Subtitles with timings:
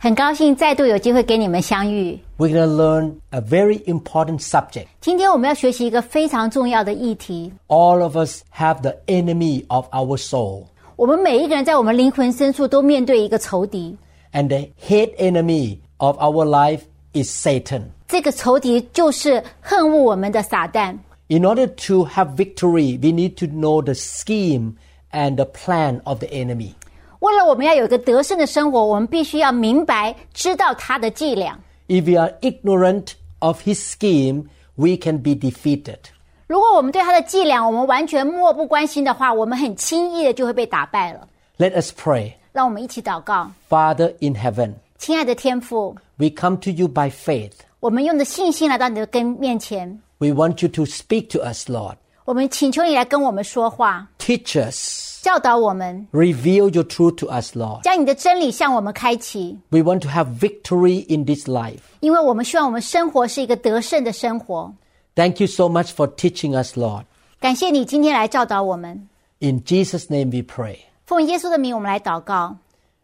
[0.00, 2.18] 很高兴再度有机会跟你们相遇。
[2.38, 4.86] We're going to learn a very important subject.
[5.00, 7.52] 今天我们要学习一个非常重要的议题。
[7.68, 10.64] All of us have the enemy of our soul,
[10.96, 13.96] 我们每一个人在我们灵魂深处都面对一个仇敌，
[14.32, 16.80] and the head enemy of our life
[17.12, 17.82] is Satan.
[18.06, 20.96] 这个仇敌就是恨恶我们的撒旦。
[21.28, 24.74] In order to have victory, we need to know the scheme
[25.10, 26.74] and the plan of the enemy.
[27.20, 31.58] 为了我们要有一个得胜的生活，我们必须要明白知道他的伎俩。
[31.88, 34.44] If we are ignorant of his scheme,
[34.74, 35.98] we can be defeated.
[36.46, 41.26] 如果我们对他的伎俩我们完全漠不关心的话，我们很轻易的就会被打败了。
[41.58, 42.34] Let us pray.
[42.52, 47.52] 让我们一起祷告， Father in heaven, 亲爱的天父， we come to you by faith.
[47.80, 51.96] 我们用的信心来到你的跟面前， We want you to speak to us, Lord.
[52.24, 55.09] 我们请求你来跟我们说话， Teach us.
[55.22, 57.82] 教导我们， Reveal your truth to us, Lord.
[57.82, 61.80] 将你的真理向我们开启， We want to have victory in this life.
[62.00, 64.72] 因为我们希望我们生活是一个得胜的生活。
[65.14, 67.04] Thank you so much for teaching us, Lord.
[67.40, 69.08] 感谢你今天来教导我们，
[69.40, 70.78] In Jesus' name we pray.
[71.04, 72.56] 奉耶稣的名，我们来祷告，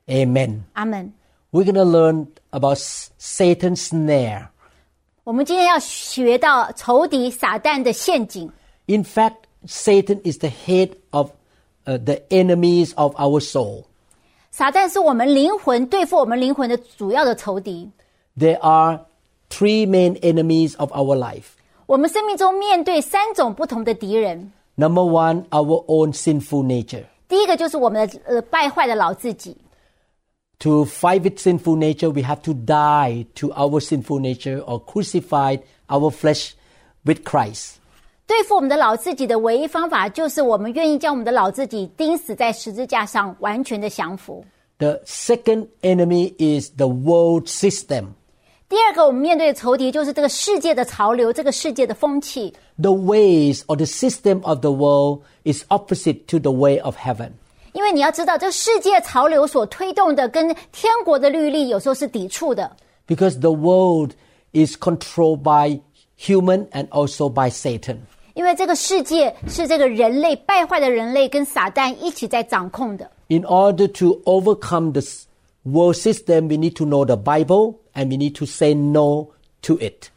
[0.06, 0.60] Amen.
[0.74, 1.12] 阿门。
[1.50, 4.46] We're going to learn about S- Satan's snare.
[5.24, 8.50] 我们今天要学到仇敌撒旦的陷阱。
[8.86, 11.30] In fact, Satan is the head of
[11.86, 13.84] uh, the enemies of our soul.
[14.50, 17.90] 撒旦是我们灵魂对付我们灵魂的主要的仇敌。
[18.38, 19.00] There are
[19.48, 21.54] three main enemies of our life.
[21.86, 24.52] 我们生命中面对三种不同的敌人。
[24.74, 27.04] Number one, our own sinful nature.
[27.28, 29.56] 第一个就是我们的呃败坏的老自己。
[30.60, 35.56] To fight with sinful nature, we have to die to our sinful nature or crucify
[35.88, 36.54] our flesh
[37.04, 37.75] with Christ.
[38.26, 44.44] 对付我们的老自己的唯一方法，就是我们愿意将我们的老自己钉死在十字架上，完全的降服。
[44.78, 48.06] The second enemy is the world system.
[48.68, 52.54] 第二个，我们面对的仇敌就是这个世界的潮流，这个世界的风气。
[52.80, 57.32] The ways or the system of the world is opposite to the way of heaven.
[57.74, 62.74] 因为你要知道，这世界潮流所推动的，跟天国的律例有时候是抵触的。
[63.06, 64.12] Because the world
[64.52, 65.80] is controlled by
[66.18, 67.98] human and also by Satan.
[68.36, 73.10] 因为这个世界是这个人类败坏的人类跟撒旦一起在掌控的。
[73.28, 75.26] In order to overcome this
[75.64, 79.28] world system, we need to know the Bible and we need to say no
[79.62, 80.08] to it.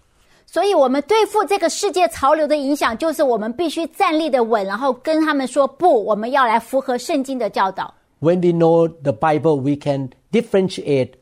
[0.46, 7.94] 所以，我们对付这个世界潮流的影响，就是我们必须站立的稳，然后跟他们说不，我们要来符合圣经的教导。
[8.22, 11.16] When we know the Bible, we can differentiate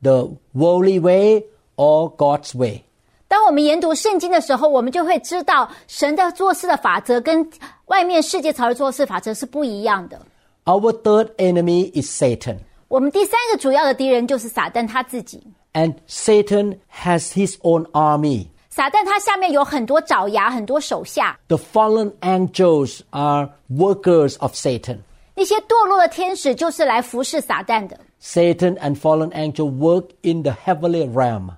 [0.00, 1.44] the worldly way
[1.76, 2.84] or God's way.
[3.32, 7.48] 当我们研读圣经的时候，我们就会知道神的做事的法则跟
[7.86, 10.20] 外面世界潮流做事法则是不一样的。
[10.64, 12.58] Our third enemy is Satan.
[12.88, 15.42] 我们第三个主要的敌人就是撒旦他自己。
[15.74, 18.46] And Satan has his own army.
[18.70, 25.00] 撒旦他下面有很多爪牙，很多手下， The fallen angels are workers of Satan.
[25.34, 27.98] 那些堕落的天使就是来服侍撒旦的。
[28.22, 31.50] Satan and fallen angel work in the heavenly realm.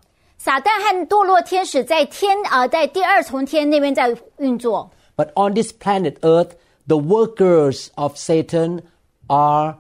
[0.45, 4.91] 撒旦和堕落天使在天呃，在第二重天那边在运作。
[5.17, 6.53] But on this planet Earth,
[6.87, 8.83] the workers of Satan
[9.27, 9.77] are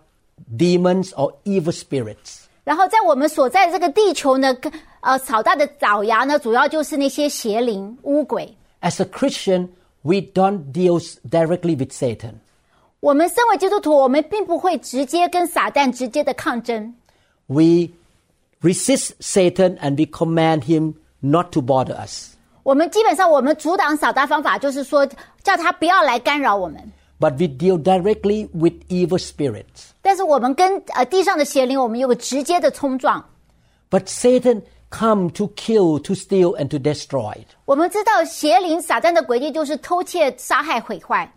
[0.57, 2.41] demons or evil spirits.
[2.65, 8.55] 然后在我们所在的这个地球呢，跟呃草大的爪牙呢，主要就是那些邪灵、巫鬼。
[8.83, 9.69] As a Christian,
[10.03, 12.35] we don't deal directly with Satan.
[13.01, 16.95] 我们身为基督徒，我们并不会直接跟撒旦直接的抗争，
[17.47, 17.89] We
[18.65, 22.35] resist Satan and we command him not to bother us.
[22.63, 25.07] 我们基本上我们阻挡撒旦方法就是说，
[25.43, 26.93] 叫他不要来干扰我们。
[27.19, 29.91] But we deal directly with evil spirits.
[30.01, 33.25] 但是我们跟呃地上的邪灵，我们有个直接的冲撞。
[33.91, 37.35] But Satan come to kill, to steal, and to destroy.
[37.65, 41.31] 我们知道邪灵撒旦的诡计就是偷窃、杀害、毁坏。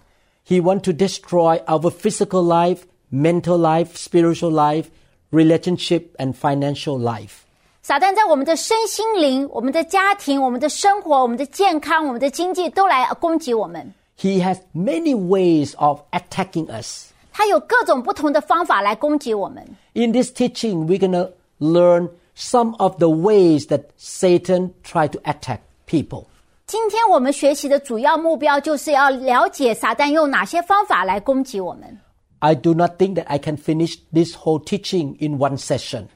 [0.47, 2.81] He want to destroy our physical life,
[3.11, 4.85] mental life, spiritual life,
[5.31, 7.43] relationship, and financial life.
[7.81, 13.93] 撒旦在我们的身心灵、我们的家庭、我们的生活、我们的健康、我们的经济都来攻击我们。
[14.17, 17.09] He has many ways of attacking us.
[17.33, 19.65] 他有各种不同的方法来攻击我们。
[19.93, 25.19] In this teaching, we're going to learn some of the ways that Satan tried to
[25.23, 26.25] attack people.
[26.67, 31.99] 今天我们学习的主要目标就是要了解撒旦用哪些方法来攻击我们。
[32.39, 36.07] I do not think that I can finish this whole teaching in one session.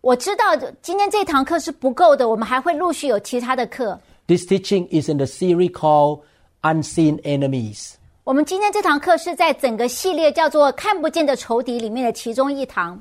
[0.00, 4.00] 我知道今天这堂课是不够的，我们还会陆续有其他的课。
[4.26, 6.22] This teaching is in the series called
[6.62, 7.94] Unseen Enemies.
[8.24, 13.00] 我们今天这堂课是在整个系列叫做“看不见的仇敌”里面的其中一堂。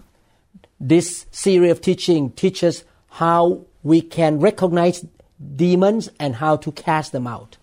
[0.79, 5.03] This series of teaching teaches how we can recognize
[5.39, 7.57] demons and how to cast them out.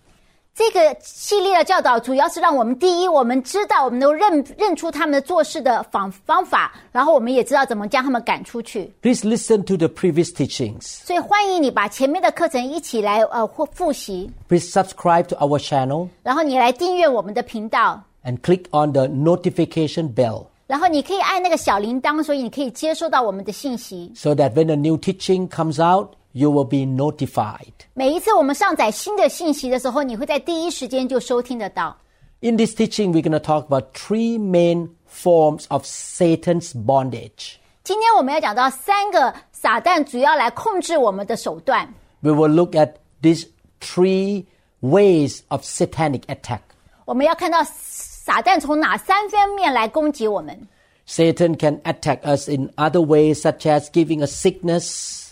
[0.57, 8.93] 这个系列的教导主要是让我们第一，我们知道我们都认认出他们的做事的方方法，然后我们也知道怎么将他们赶出去。
[9.01, 10.81] Please listen to the previous teachings.
[10.81, 24.11] 所以欢迎你把前面的课程一起来呃复复习， Please subscribe to our channel 然后你来订阅我们的频道， and click on the notification bell 然后你可以按那个小铃铛，所以你可以接收到我们的信息。
[24.15, 27.73] so that when a new teaching comes out, you will be notified.
[27.93, 31.95] 每一次我们上载新的信息的时候，你会在第一时间就收听得到。
[32.41, 37.55] In this teaching, we're going to talk about three main forms of Satan's bondage.
[37.83, 41.93] 今天我们要讲到三个撒旦主要来控制我们的手段。
[42.21, 43.45] We will look at these
[43.79, 44.45] three
[44.81, 46.61] ways of satanic attack.
[47.05, 50.67] 我们要看到撒旦从哪三方面来攻击我们。
[51.05, 55.26] Satan can attack us in other ways, such as giving us sickness.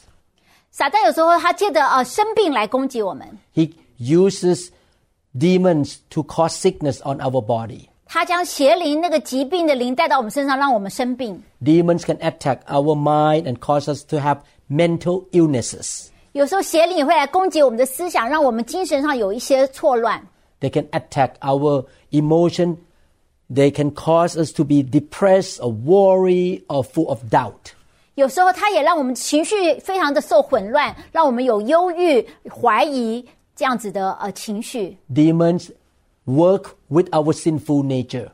[0.75, 4.69] 撒旦有时候他借着呃生病来攻击我们， He uses
[5.37, 7.87] demons to cause sickness on our body.
[8.05, 11.41] 他将邪灵那个疾病的灵带到我们身上，让我们生病。
[11.63, 16.07] Demons can attack our mind and cause us to have mental illnesses.
[16.33, 20.21] 有时候邪灵也会来攻击我们的思想，让我们精神上有一些错乱。
[20.59, 22.77] They can attack our emotion.
[23.53, 27.73] They can cause us to be depressed or worry or full of doubt.
[28.15, 33.25] 有时候他也让我们情绪非常的受混乱，让我们有忧郁、怀疑
[33.55, 34.97] 这样子的呃情绪。
[35.13, 35.69] Demons
[36.25, 38.29] work with our sinful nature.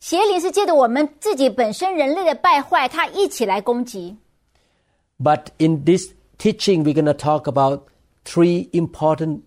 [0.00, 4.16] 邪灵是借着我们自己本身人类的败坏，他一起来攻击。
[5.22, 7.82] But in this teaching, we're going to talk about
[8.24, 9.40] three important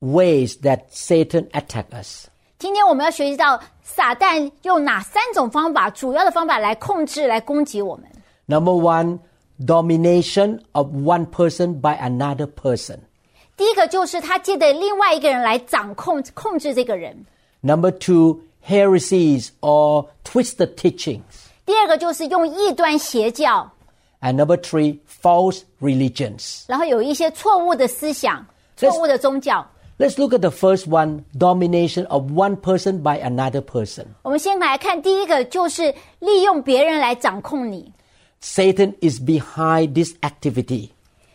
[0.00, 2.26] ways that Satan attack us.
[2.58, 8.04] 今天我们要学习到撒旦用哪三种方法，主要的方法来控制、来攻击我们。
[8.46, 9.20] Number one,
[9.64, 13.00] domination of one person by another person.
[13.56, 17.14] 第一个就是他借着另外一个人来掌控、控制这个人；
[17.60, 21.20] Number two, heresies or twisted teachings.
[21.66, 23.70] 第二个就是用异端邪教，
[24.20, 26.64] And number three, false religions.
[26.66, 28.44] 然后有一些错误的思想、
[28.76, 29.66] 这错误的宗教。
[29.98, 34.06] Let's look at the first one domination of one person by another person.
[34.22, 37.92] 我们先来看第一个，就是利用别人来掌控你。
[38.40, 40.90] Satan is behind this activity.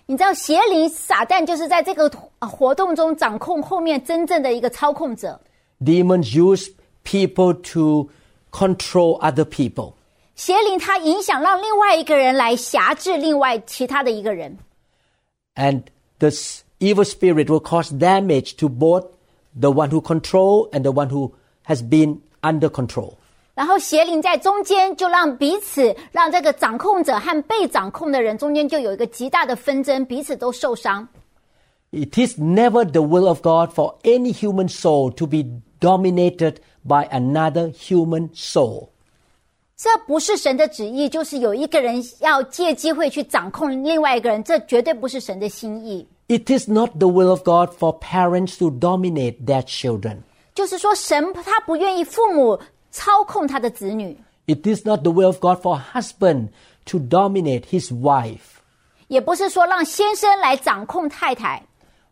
[0.08, 5.40] 你知道邪灵撒旦就是在这个呃活动中掌控后面真正的一个操控者。
[5.82, 6.70] Demons use
[7.04, 8.10] people to
[8.52, 9.94] control other people.
[10.36, 14.58] 邪灵它影响让另外一个人来辖制另外其他的一个人，
[15.56, 15.84] And
[16.20, 19.06] this evil spirit will cause damage to both
[19.60, 21.32] the one who control and the one who
[21.66, 23.16] has been under control.
[23.55, 31.07] 然后邪灵在中间就让彼此让这个掌控者和被掌控的人中间就有一个极大的纷争，彼此都受伤。
[31.93, 35.45] It is never the will of God for any human soul to be
[35.81, 38.91] dominated by another human soul.
[39.77, 46.07] 这不是神的旨意，就是有一个人要借机会去掌控另外一个人，这绝对不是神的心意。
[46.29, 50.19] It is not the will of God for parents to dominate their children.
[50.55, 52.61] 就是说，神他不愿意父母
[52.92, 54.18] 操控他的子女，
[54.48, 56.50] It is not the will of God for a husband
[56.86, 58.60] to dominate his wife
[59.08, 61.64] 也不是说让先生来掌控太太，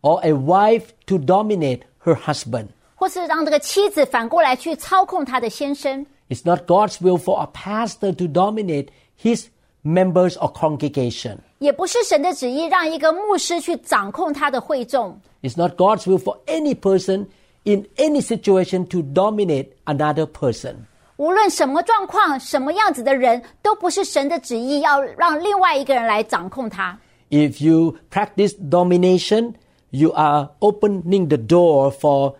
[0.02, 2.68] or a wife to dominate her husband.
[2.94, 6.06] 或是让这个妻子反过来去操控他的先生。
[6.28, 8.88] It's not God's will for a pastor to dominate
[9.20, 9.46] his
[9.84, 11.38] members or congregation.
[11.58, 17.26] 也不是神的旨意让一个牧师去掌控他的会众， It's not God's will for any person
[17.64, 20.86] in any situation to dominate another person.
[21.16, 26.98] 无论什么状况、什么样子的人，都不是神的旨意要让另外一个人来掌控他。
[27.30, 29.54] If you practice domination,
[29.90, 32.34] you are opening the door for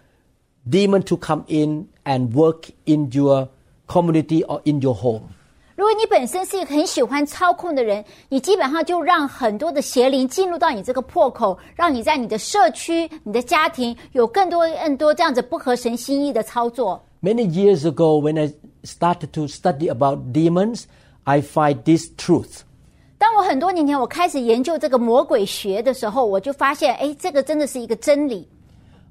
[0.68, 3.49] demon to come in and work in your
[3.87, 5.28] community or in your home.
[5.79, 17.01] 如果你本身是一个很喜欢操控的人，你基本上就让很多的邪灵进入到你这个破口，让你在你的社区、你的家庭有更多更多这样子不合神心意的操作。
[17.24, 20.83] Many years ago, when I started to study about demons,
[21.24, 22.63] I find this truth.
[23.17, 28.45] 当我很多年前我开始研究这个魔鬼学的时候，我就发现，哎，这个真的是一个真理。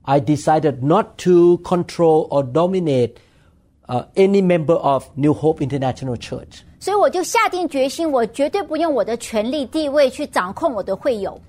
[0.03, 3.13] I decided not to control or dominate
[3.88, 6.62] uh, any member of New Hope International Church.
[6.80, 11.40] 所以我就下定决心，我绝对不用我的权力地位去掌控我的会友，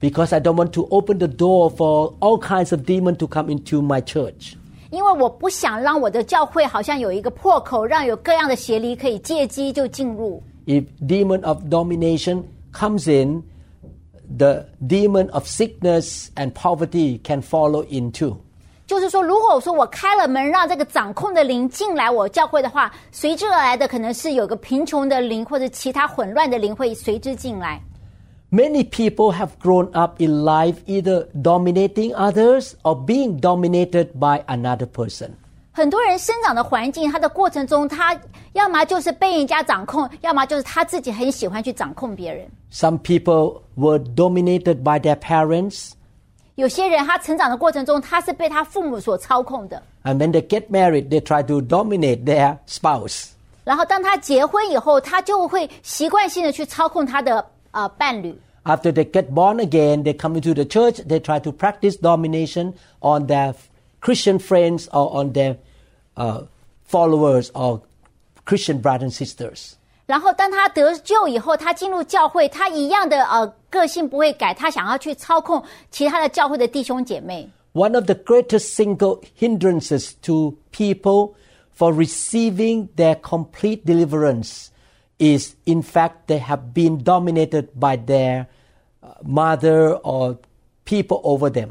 [0.00, 3.50] because I don't want to open the door for all kinds of demons to come
[3.50, 4.54] into my church.
[4.90, 10.42] 因为我不想让我的教会好像有一个破口，让有各样的邪灵可以借机就进入。
[10.66, 13.42] If demon of domination comes in,
[14.36, 18.36] the demon of sickness and poverty can follow in too.
[18.90, 27.80] 就是说，如果说我开了门，让这个掌控的灵进来我教会的话，随之而来的可能是有个贫穷的灵或者其他混乱的灵会随之进来。
[28.52, 34.86] Many people have grown up in life either dominating others or being dominated by another
[34.86, 35.30] person.
[35.72, 38.16] 很多人生长的环境，他的过程中，他
[38.52, 42.46] 要么就是被人家掌控，要么就是他自己很喜欢去掌控别人。
[42.70, 45.90] Some people were dominated by their parents,
[46.60, 49.82] 有些人他成长的过程中，他是被他父母所操控的。
[50.04, 53.28] and when they get married, they try to dominate their spouse.
[53.64, 58.34] 然后当他结婚以后，他就会习惯性的去操控他的呃伴侣。
[58.64, 62.72] After they get born again, they come into the church, they try to practice domination
[63.00, 63.54] on their
[64.00, 65.56] Christian friends or on their
[66.16, 66.42] uh,
[66.88, 67.80] followers or
[68.44, 69.76] Christian brothers and sisters.
[70.10, 77.48] 然后当他得救以后，他进入教会，他一样的呃个性不会改，他想要去操控其他的教会的弟兄姐妹。
[77.72, 81.34] One of the greatest single hindrances to people
[81.76, 84.68] for receiving their complete deliverance
[85.18, 88.46] is, in fact, they have been dominated by their
[89.02, 90.38] uh, mother or
[90.84, 91.70] people over them.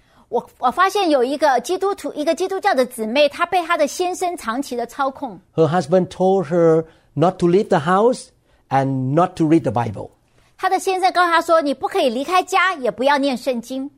[0.30, 5.38] 我我发现有一个基督徒，一个基督教的姊妹，她被她的先生长期的操控。
[5.54, 8.28] Her husband told her not to leave the house
[8.68, 10.10] and not to read the Bible.
[10.58, 13.90] 她的先生告诉她说：“你不可以离开家，也不要念圣经。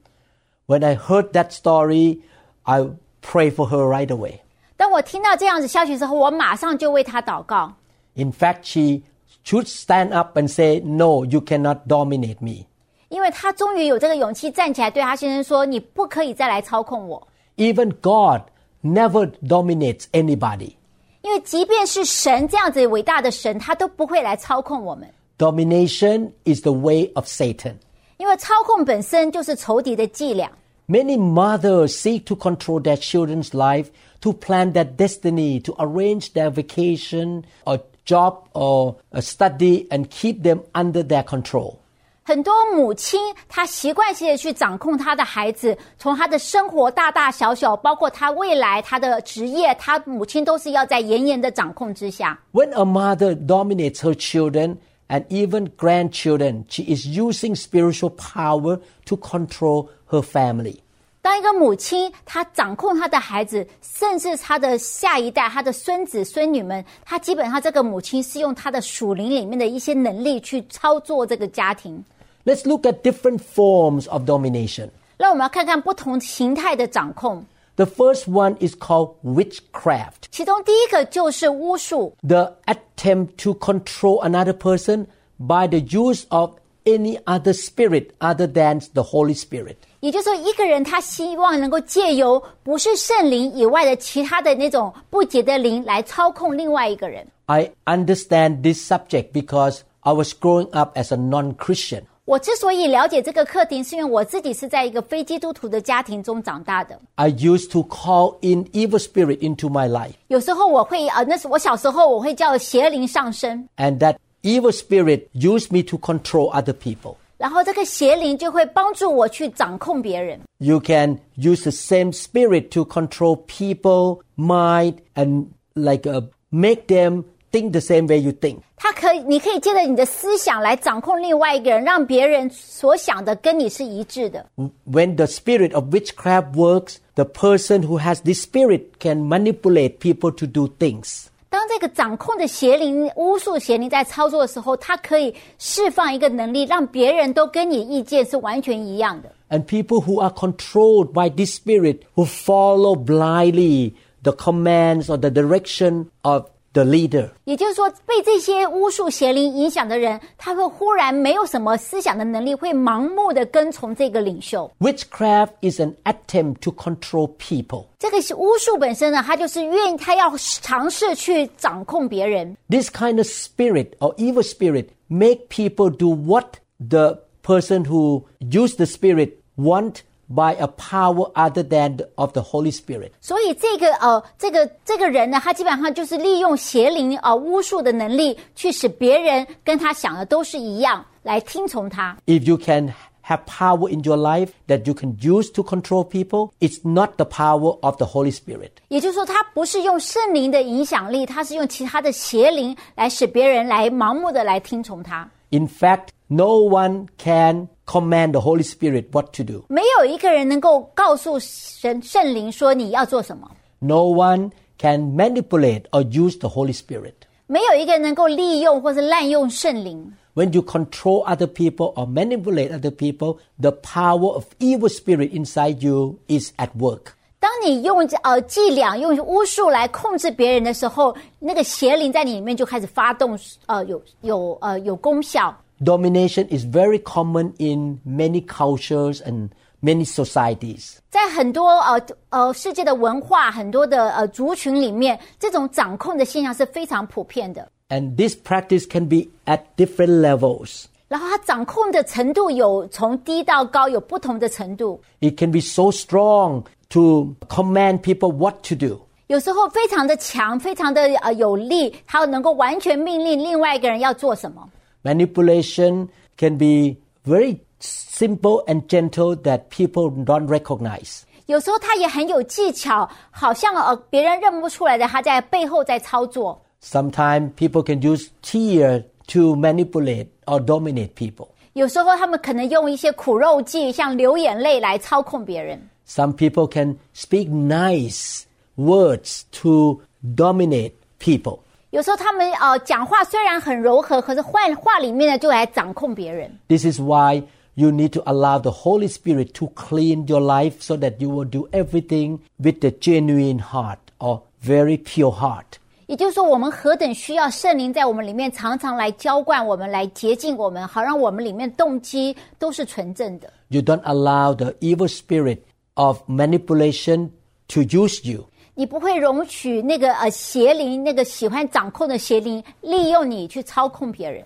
[0.67, 2.21] When I heard that story,
[2.65, 2.81] I
[3.23, 4.41] prayed for her right away.
[4.57, 7.73] ”当我听到这样子消息之后，我马上就为她祷告。
[8.15, 9.03] In fact, she
[9.45, 12.67] should stand up and say, No, you cannot dominate me.
[13.13, 17.27] 因为她终于有这个勇气站起来，对她先生说：“你不可以再来操控我。
[17.57, 18.43] Even God
[18.83, 20.73] never dominates anybody.
[21.21, 25.09] ”因为即便是神这样子伟大的神，他都不会来操控我们。
[25.37, 27.75] Domination is the way of Satan.
[28.17, 30.51] 因为操控本身就是仇敌的伎俩。
[30.89, 33.89] Many mothers seek to control their children's life,
[34.21, 40.43] to plan their destiny, to arrange their vacation or job or a study and keep
[40.43, 41.77] them under their control.
[42.26, 52.40] 很多母亲，她习惯性的去掌控她的孩子，从她的生活大大小小，包括她未来、她的职业，她母亲都是要在严严的掌控之下。
[52.54, 54.78] When a mother dominates her children
[55.10, 60.83] and even grandchildren, she is using spiritual power to control her family.
[61.24, 72.04] 当一个母亲，她掌控她的孩子，甚至她的下一代、她的孙子孙女们，她基本上这个母亲是用她的属灵里面的一些能力去操作这个家庭。
[72.44, 74.90] Let's look at different forms of domination.
[75.16, 77.46] 让我们来看看不同形态的掌控。
[77.78, 80.26] The first one is called witchcraft.
[80.30, 85.06] 其中第一个就是巫术，the attempt to control another person
[85.38, 89.78] by the use of any other spirit other than the Holy Spirit.
[90.03, 97.27] 也就是说，一个人他希望能够借由不是圣灵以外的其他的那种不洁的灵来操控另外一个人。
[97.47, 102.03] I understand this subject because I was growing up as a non Christian.
[102.27, 107.01] 我之所以了解这个课题，是因为我自己是在一个非基督徒的家庭中长大的。
[107.15, 115.27] I used to call in evil spirit into my life, 有时候我会呃，那是我小时候我会叫邪灵上身， and that evil spirit
[115.33, 117.15] used me to control other people.
[117.37, 120.41] 然后这个邪灵就会帮助我去掌控别人。
[120.59, 127.25] You can use the same spirit to control people, mind, and like uh, make them
[127.53, 128.59] think the same way you think.
[128.77, 134.45] 他可以，你可以借着你的思想来掌控另外一个人，让别人所想的跟你是一致的。
[134.91, 140.31] when the spirit of witchcraft works, the person who has this spirit can manipulate people
[140.33, 141.27] to do things.
[141.53, 149.33] 当这个掌控的邪灵、巫术邪灵在操作的时候，它可以释放一个能力，让别人都跟你意见是完全一样的。
[149.49, 155.31] And people who are controlled by this spirit, who follow blindly the commands or the
[155.31, 157.31] direction of the leader.
[157.45, 164.71] 也就是说，被这些巫术邪灵影响的人，他会忽然没有什么思想的能力，会盲目的跟从这个领袖。
[164.79, 167.87] Witchcraft is an attempt to control people.
[167.99, 172.57] 这个是巫术本身呢，他就是愿意，他要尝试去掌控别人。
[172.69, 178.77] This kind of spirit or evil spirit make people do what the person who used
[178.77, 180.03] the spirit want
[180.33, 183.13] by a power other than the- of the Holy Spirit.
[183.21, 192.17] 所以这个呃，这个这个人呢，他基本上就是利用邪灵啊、呃、巫术的能力，去使别人跟他想的都是一样，来听从他。
[192.27, 192.93] If you can
[193.25, 197.25] have power in your life that you can use to control people, it's not the
[197.25, 198.71] power of the Holy Spirit.
[198.89, 205.29] 也就是说，他不是用圣灵的影响力，他是用其他的邪灵来使别人来盲目的来听从他。
[205.51, 209.65] In fact, no one can command the Holy Spirit what to do.
[209.69, 217.15] 没有一个人能够告诉神圣灵说你要做什么， No one can manipulate or use the Holy Spirit.
[217.47, 220.13] 没有一个人能够利用或是滥用圣灵。
[220.35, 225.83] When you control other people or manipulate other people, the power of evil spirit inside
[225.83, 227.15] you is at work.
[227.41, 235.57] 当你用呃伎俩、用巫术来控制别人的时候，那个邪灵在你里面就开始发动，呃，有有呃有功效。
[235.81, 240.97] Domination is very common in many cultures and many societies.
[241.09, 247.69] 在很多呃呃世界的文化、很多的呃族群里面，这种掌控的现象是非常普遍的。
[247.91, 250.87] And this practice can be at different levels.
[251.07, 255.01] 然后它掌控的程度有从低到高，有不同的程度。
[255.21, 259.01] It can be so strong to command people what to do.
[259.29, 264.69] 有时候非常的强，非常的呃有力，它能够完全命令另外一个人要做什么。
[265.03, 271.23] Manipulation can be very simple and gentle that people don't recognize.
[271.47, 276.61] 有时候他也很有技巧，好像呃别人认不出来的，他在背后在操作。
[276.83, 281.49] Sometimes people can use tear to manipulate or dominate people.
[281.73, 285.81] 有时候他们可能用一些苦肉计，像流眼泪来操控别人。
[286.07, 288.43] Some people can speak nice
[288.77, 290.03] words to
[290.37, 291.61] dominate people.
[291.93, 296.51] 有时候他们呃讲话虽然很柔和，可是话话里面呢就来掌控别人。
[296.69, 297.43] This is why
[297.75, 301.49] you need to allow the Holy Spirit to clean your life so that you will
[301.49, 305.79] do everything with the genuine heart or very pure heart.
[306.07, 313.53] 也就是说，我们何等需要圣灵在我们里面常常来浇灌我们，来洁净我们，好让我们里面动机都是纯正的。
[313.69, 315.59] You don't allow the evil spirit
[315.95, 317.29] of manipulation
[317.69, 318.47] to use you.
[318.75, 324.45] 你不会容许那个呃邪灵，那个喜欢掌控的邪灵利用你去操控别人。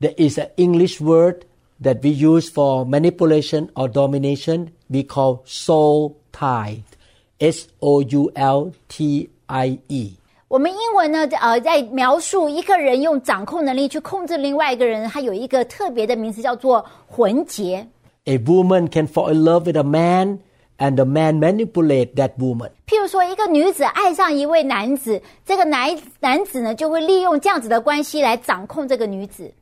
[0.00, 1.42] There is an English word
[1.82, 4.68] that we use for manipulation or domination.
[4.88, 6.82] We call soul tie.
[7.38, 10.14] S O U L T I E.
[10.48, 17.86] 我们英文呢，呃，在描述一个人用掌控能力去控制另外一个人，它有一个特别的名词叫做魂结。
[18.24, 20.38] A woman can fall in love with a man
[20.80, 22.70] and the man manipulate that woman.
[22.86, 29.52] 譬如说，一个女子爱上一位男子，这个男男子呢就会利用这样子的关系来掌控这个女子。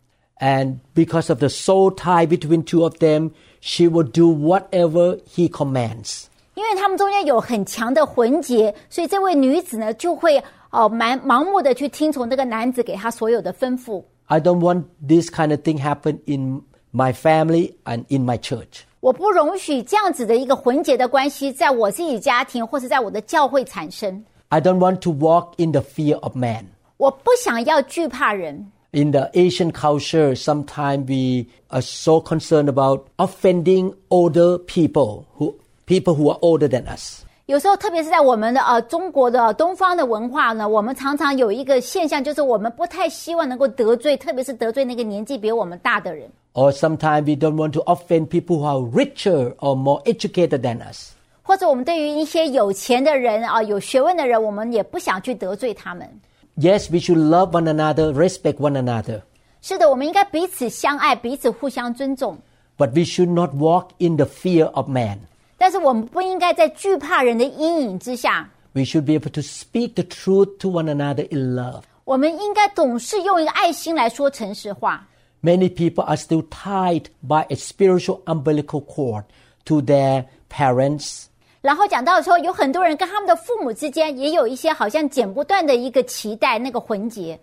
[0.41, 5.49] And because of the soul tie between two of them, she will do whatever he
[5.49, 6.25] commands.
[6.55, 14.03] 因为他们中间有很强的魂结，所以这位女子呢就会哦蛮盲目的去听从这个男子给她所有的吩咐。
[14.27, 18.83] I don't want this kind of thing happen in my family and in my church.
[19.02, 24.24] 我不容许这样子的一个混结的关系在我自己家庭或是在我的教会产生。
[24.50, 26.66] I don't want to walk in the fear of man.
[26.98, 28.72] 我不想要惧怕人。
[28.92, 35.54] In the Asian culture, sometimes we are so concerned about offending older people who
[35.86, 37.22] people who are older than us.
[37.46, 46.30] 有时候，特别是在我们的呃中国的东方的文化呢，我们常常有一个现象，就是我们不太希望能够得罪，特别是得罪那个年纪比我们大的人。
[46.59, 51.11] Or sometimes we don't want to offend people who are richer or more educated than us.
[51.43, 56.09] 或者我们对于一些有钱的人啊、有学问的人，我们也不想去得罪他们。
[56.57, 59.23] Yes, we should love one another, respect one another.
[59.61, 62.39] 是的，我们应该彼此相爱，彼此互相尊重。
[62.79, 65.19] But we should not walk in the fear of man.
[65.59, 71.83] 但是我们不应该在惧怕人的阴影之下， We should be able to speak the truth to one another in love.
[72.05, 75.07] 我们应该总是用一个爱心来说诚实话。
[75.43, 79.25] Many people are still tied by a spiritual umbilical cord
[79.67, 81.27] to their parents,
[81.61, 87.39] 然后讲到说，有很多人跟他们的父母之间也有一些好像剪不断的一个脐带，那个魂结。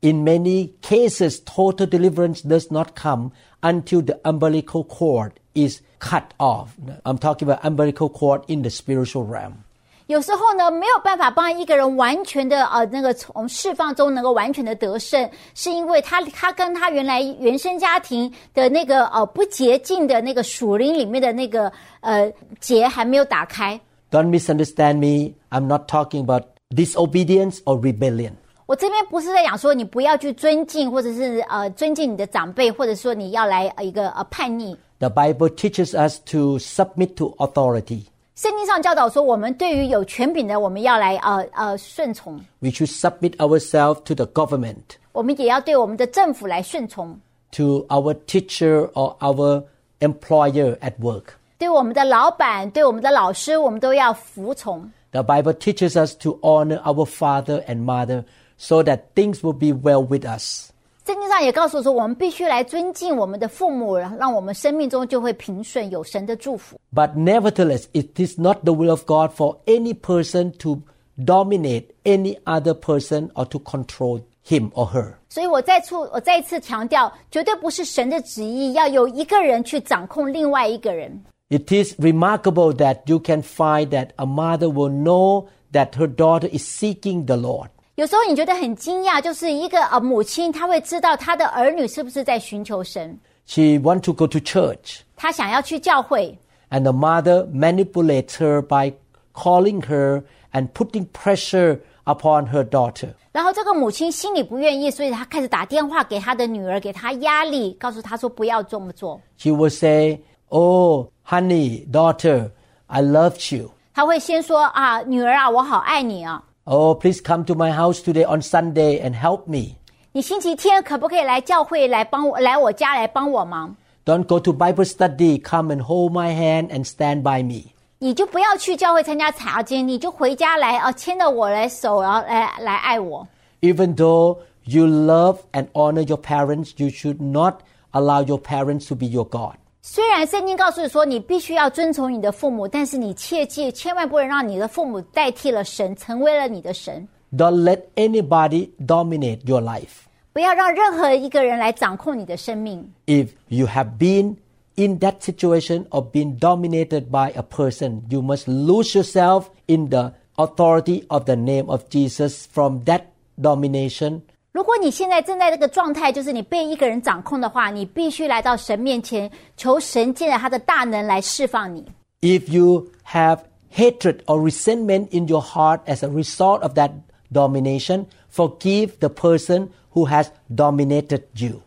[0.00, 3.30] In many cases, total deliverance does not come
[3.62, 6.68] until the umbilical cord is cut off.
[7.04, 9.64] I'm talking about umbilical cord in the spiritual realm.
[10.10, 21.72] 有时候呢，没有办法帮一个人完全的呃那个从释放中能够完全的得胜，是因为他他跟他原来原生家庭的那个呃不洁净的那个属灵里面的那个
[22.02, 23.80] 呃结还没有打开。
[24.12, 25.34] Don't misunderstand me.
[25.50, 28.34] I'm not talking about disobedience or rebellion.
[28.66, 34.76] 我这边不是在讲说你不要去尊敬，或者是呃尊敬你的长辈，或者说你要来呃一个呃叛逆。
[35.00, 38.04] The Bible teaches us to submit to authority.
[38.41, 47.19] 圣经上教导说，我们对于有权柄的，我们要来呃呃顺从，We should submit ourselves to the government, 我们也要对我们的政府来顺从
[47.51, 49.63] ，to our teacher or our
[49.99, 51.25] employer at work.
[51.59, 54.91] 对我们的老板、对我们的老师，我们都要服从。
[55.11, 58.23] The Bible teaches us to honor our father and mother
[58.57, 60.70] so that things will be well with us.
[61.10, 66.76] 圣经上也告诉说，我们必须来尊敬我们的父母，让我们生命中就会平顺，有神的祝福。
[66.92, 70.82] But nevertheless, it is not the will of God for any person to
[71.16, 75.14] dominate any other person or to control him or her.
[75.28, 81.24] 所以我再次我再一次强调，绝对不是神的旨意，要有一个人去掌控另外一个人。
[81.48, 86.48] It is remarkable that you can find that a mother will know that her daughter
[86.48, 87.68] is seeking the Lord.
[88.00, 96.38] 有时候你觉得很惊讶，就是一个呃母亲，她会知道她的儿女是不是在寻求神， She wants to go to church, 她想要去教会，
[96.70, 98.92] and the mother manipulates her by
[99.32, 100.22] calling her
[100.52, 103.08] and putting pressure upon her daughter.
[103.32, 109.20] 然后这个母亲心里不愿意，所以她开始打电话给她的女儿，给她压力，告诉她说不要这么做。
[109.38, 112.50] She will say, Oh, honey, daughter,
[112.86, 113.70] I loved you.
[113.94, 119.76] 她会先说啊，女儿啊，我好爱你啊， Oh, please come to my house today on Sunday and help me.
[120.12, 123.76] 你星期天可不可以来教会来帮我，来我家来帮我忙？
[124.04, 125.40] Don't go to Bible study.
[125.42, 127.72] Come and hold my hand and stand by me.
[127.98, 133.26] 你就不要去教会参加查经，你就回家来啊，牵着我来手，然后来来爱我。
[133.60, 137.60] Even though you love and honor your parents, you should not
[137.92, 139.54] allow your parents to be your God.
[139.82, 147.06] 虽然圣经告诉你说你必须要遵从你的父母，但是你切记千万不能让你的父母代替了神，成为了你的神。
[147.36, 150.06] Don't let anybody dominate your life.
[150.32, 152.92] 不要让任何一个人来掌控你的生命。
[153.06, 154.36] If you have been
[154.74, 160.12] in that situation of being dominated by a person, you must lose yourself in the
[160.36, 163.02] authority of the name of Jesus from that
[163.40, 164.20] domination
[164.52, 171.84] 如果你现在正在这个状态，就是你被一个人掌控的话，你必须来到神面前，求神借着他的大能来释放你。
[172.22, 173.40] If you have
[173.74, 176.92] hatred or resentment in your heart as a result of that
[177.30, 181.60] domination, forgive the person who has dominated you.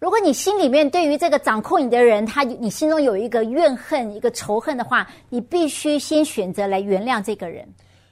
[0.00, 7.68] 如果你心里面对于这个掌控你的人，他你心中有一个怨恨、一个仇恨的话，你必须先选择来原谅这个人。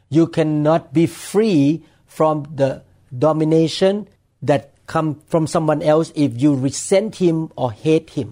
[0.09, 4.05] You cannot be free from the domination
[4.44, 8.29] that come from someone else if you resent him or hate him.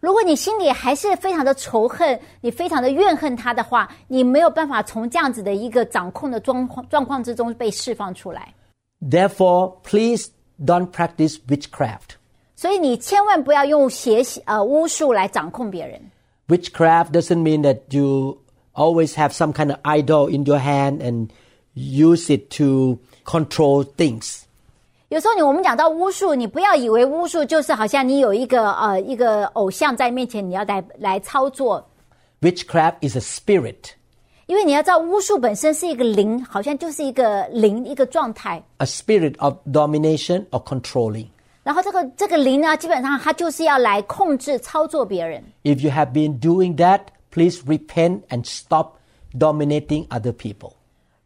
[0.00, 8.52] 如果你心里还是非常的仇恨，你非常的怨恨他的话，你没有办法从这样子的一个掌控的状况状况之中被释放出来。
[9.00, 12.16] Therefore, please don't practice witchcraft.
[12.56, 16.00] 所以你千万不要用邪呃巫术来掌控别人。
[16.48, 18.38] Witchcraft doesn't mean that you
[18.74, 21.28] always have some kind of idol in your hand and
[21.74, 24.42] use it to control things.
[25.08, 31.86] 有时候你我们讲到巫术，你不要以为巫术就是好像你有一个呃一个偶像在面前，你要来来操作。
[32.40, 33.90] Witchcraft is a spirit,
[34.46, 38.62] 因为你要知道，巫术本身是一个灵，好像就是一个灵一个状态。
[38.78, 41.26] a spirit of domination or controlling.
[41.62, 45.44] 然后这个这个灵呢，基本上它就是要来控制、操作别人。
[45.62, 48.94] If you have been doing that, please repent and stop
[49.38, 50.72] dominating other people.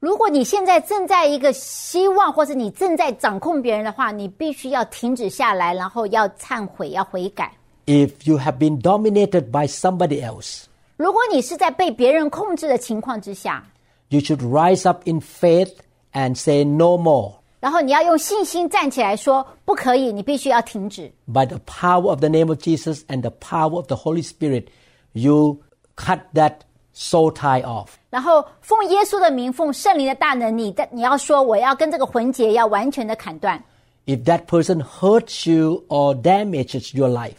[0.00, 7.52] 如果你现在正在一个希望，或是你正在掌控别人的话，你必须要停止下来，然后要忏悔，要悔改。
[7.87, 10.64] If you have been dominated by somebody else,
[10.96, 13.64] 如果你是在被别人控制的情况之下，
[14.09, 15.72] you should rise up in faith
[16.12, 17.35] and say no more.
[17.59, 21.11] 然后你要用信心站起来说不可以，你必须要停止。
[21.26, 24.66] By the power of the name of Jesus and the power of the Holy Spirit,
[25.12, 25.62] you
[25.96, 26.59] cut that
[26.94, 27.88] soul tie off.
[28.11, 33.62] 然后奉耶稣的名，奉圣灵的大能，你的你要说我要跟这个魂结要完全的砍断。
[34.06, 37.35] If that person hurts you or damages your life,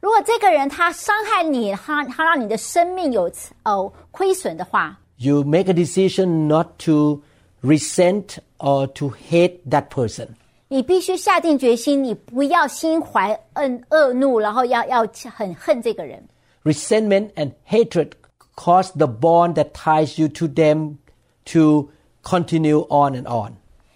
[0.00, 3.30] 如果这个人他伤害你，他他让你的生命有
[3.62, 7.22] 呃亏损的话， you make a decision not to
[7.62, 10.28] resent or to hate that person.
[10.68, 16.22] 你必须下定决心，你不要心怀恶恶怒，然后要要很恨这个人。
[16.64, 18.10] Resentment and hatred
[18.56, 20.96] cause the bond that ties you to them
[21.46, 21.90] to
[22.22, 23.52] continue on and on.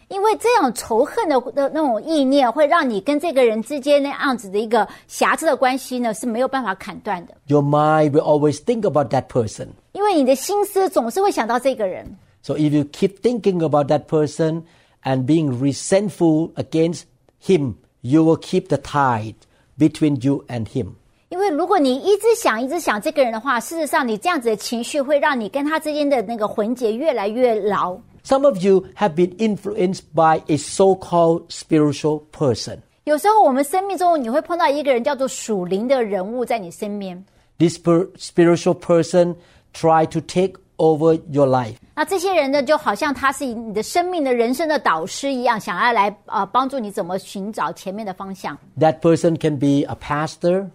[0.08, 7.34] 因为这样仇恨的的那种意念，会让你跟这个人之间那样子的一个狭制的关系呢是没有办法砍断的。
[7.46, 9.68] Your mind will always think about that person.
[9.92, 14.64] 因为你的心思总是会想到这个人， So if you keep thinking about that person
[15.02, 17.04] and being resentful against
[17.42, 19.36] him, you will keep the tide
[19.78, 20.96] between you and him.
[21.28, 27.96] 因为如果你一直想一直想这个人的话，事实上你这样子的情绪会让你跟他之间的那个魂结越来越牢。
[28.24, 32.78] Some of you have been influenced by a so-called spiritual person.
[33.04, 37.24] 有时候我们生命中你会碰到一个人叫做属灵的人物在你身边，
[37.58, 39.34] This per- spiritual person
[39.74, 41.76] try to take over your life.
[41.96, 48.56] 那这些人呢就好像他是你的生命的人生的导师一样，想要来呃帮助你怎么寻找前面的方向。
[48.78, 50.66] That person can be a pastor,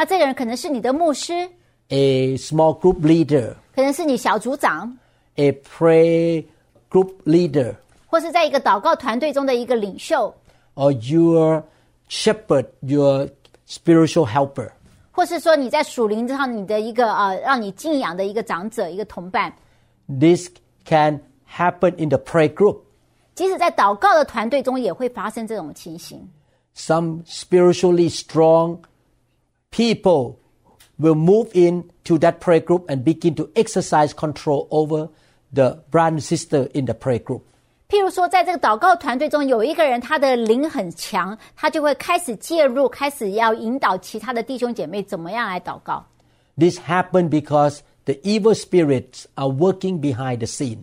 [0.00, 1.32] 那这个人可能是你的牧师，
[1.88, 4.96] a small group leader, 可能是你小组长，
[5.36, 6.44] a pray
[6.90, 7.74] group leader,
[8.06, 10.34] 或是在一个祷告团队中的一个领袖，
[10.74, 11.62] or your
[12.08, 13.28] shepherd, your
[13.68, 14.70] spiritual helper.
[15.12, 19.50] 或是说你在属灵上你的一个呃让你敬仰的一个长者、一个同伴。
[20.06, 20.50] This
[20.84, 22.80] can happen in the prayer group.
[23.34, 26.28] 即使在祷告的团队中，也会发生这种情形。
[26.76, 28.80] Some spiritually strong
[29.70, 30.36] people
[30.98, 35.08] will move in to that prayer group and begin to exercise control over
[35.52, 37.42] the brother and sister in the prayer group.
[37.88, 46.04] 譬如说，在这个祷告团队中，有一个人他的灵很强，他就会开始介入，开始要引导其他的弟兄姐妹怎么样来祷告。
[46.58, 50.78] This happened because the evil spirits are working behind the scene.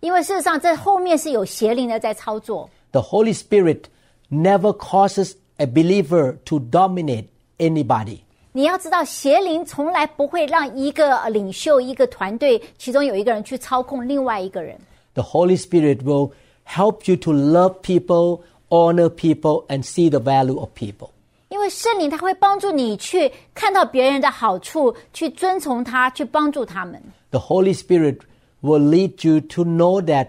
[0.00, 2.68] 因为事实上，这后面是有邪灵的在操作。
[2.90, 3.82] The Holy Spirit
[4.30, 7.26] never causes a believer to dominate
[7.58, 8.20] anybody.
[8.52, 14.76] 你要知道，邪灵从来不会让一个呃领袖、一个团队其中有一个人去操控另外一个人。
[15.14, 16.32] The Holy Spirit will
[16.66, 21.10] help you to love people, honor people, and see the value of people.
[21.50, 27.00] 因为圣灵他会帮助你去看到别人的好处，去遵从他，去帮助他们。
[27.30, 28.18] The Holy Spirit
[28.62, 30.28] will lead you to know that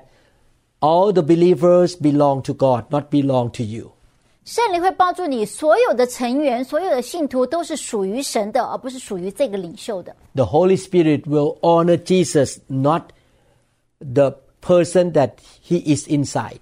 [0.80, 3.92] all the believers belong to God, not belong to you.
[4.46, 10.16] 圣灵会帮助你，所有的成员、所有的信徒都是属于神的，而不是属于这个领袖的。
[10.34, 13.12] The Holy Spirit will honor Jesus, not
[14.00, 16.62] the person that he is inside.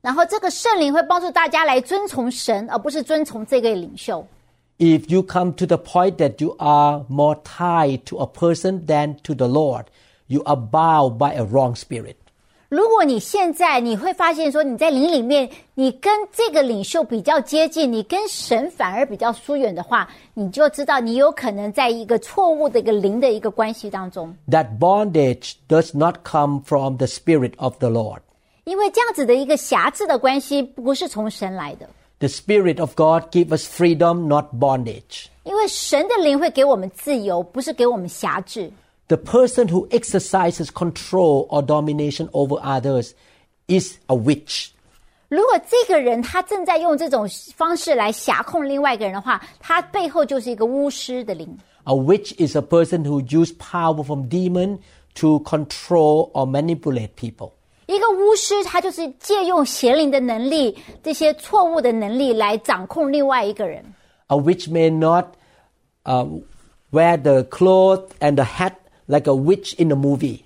[0.00, 4.24] 然后，这个圣灵会帮助大家来遵从神，而不是遵从这个领袖。
[4.78, 9.16] If you come to the point that you are more tied to a person than
[9.24, 9.86] to the Lord,
[10.28, 12.14] you are bound by a wrong spirit.
[12.72, 24.36] 如果你现在你会发现说你在灵里面，你跟这个领袖比较接近，你跟神反而比较疏远的话，你就知道你有可能在一个错误的一个灵的一个关系当中。
[24.50, 28.20] That bondage does not come from the Spirit of the Lord.
[28.64, 35.28] 因为这样子的一个辖制的关系不是从神来的， The Spirit of God gives us freedom, not bondage.
[35.44, 38.70] 因为神的灵会给我们自由，不是给我们辖制。
[39.08, 43.12] The person who exercises control or domination over others
[43.66, 44.68] is a witch.
[45.28, 51.56] 如果这个人他正在用这种方式来辖控另外一个人的话，他背后就是一个巫师的灵。
[51.84, 54.78] A witch is a person who uses power from demon
[55.14, 57.52] to control or manipulate people.
[57.86, 63.82] 一个巫师，他就是借用邪灵的能力，这些错误的能力来掌控另外一个人。
[64.26, 65.34] A witch may not
[66.04, 66.26] uh,
[66.90, 68.74] wear the cloth and the hat
[69.06, 70.40] like a witch in the movie.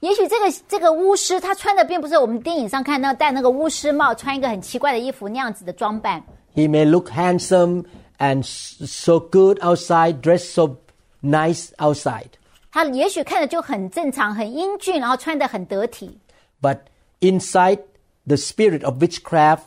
[0.00, 6.22] 也许这个这个巫师他穿的并不是我们电影上看到戴那个巫师帽，穿一个很奇怪的衣服那样子的装扮。
[6.54, 7.84] He may look handsome
[8.18, 10.76] and s- so good outside, dress so
[11.22, 12.28] nice outside.
[12.70, 16.18] 他也许看着就很正常、很英俊，然后穿的很得体。
[16.60, 16.80] But
[17.20, 17.78] inside,
[18.26, 19.62] the spirit of witchcraft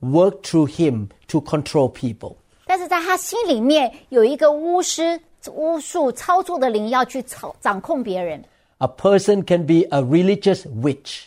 [0.00, 2.36] work through him to control people.
[2.66, 5.20] 但是在他心里面有一个巫师、
[5.52, 8.42] 巫术操作的灵要去操掌控别人。
[8.78, 11.24] A person can be a religious witch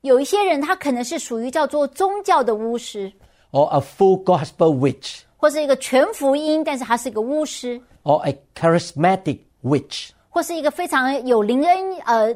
[0.00, 3.12] 有一些人他可能是属于叫做宗教的巫师，
[3.52, 10.10] or a full gospel witch 或是一个全福音，但是他是一个巫师， or a charismatic witch.
[10.30, 12.34] 或是一个非常有灵恩呃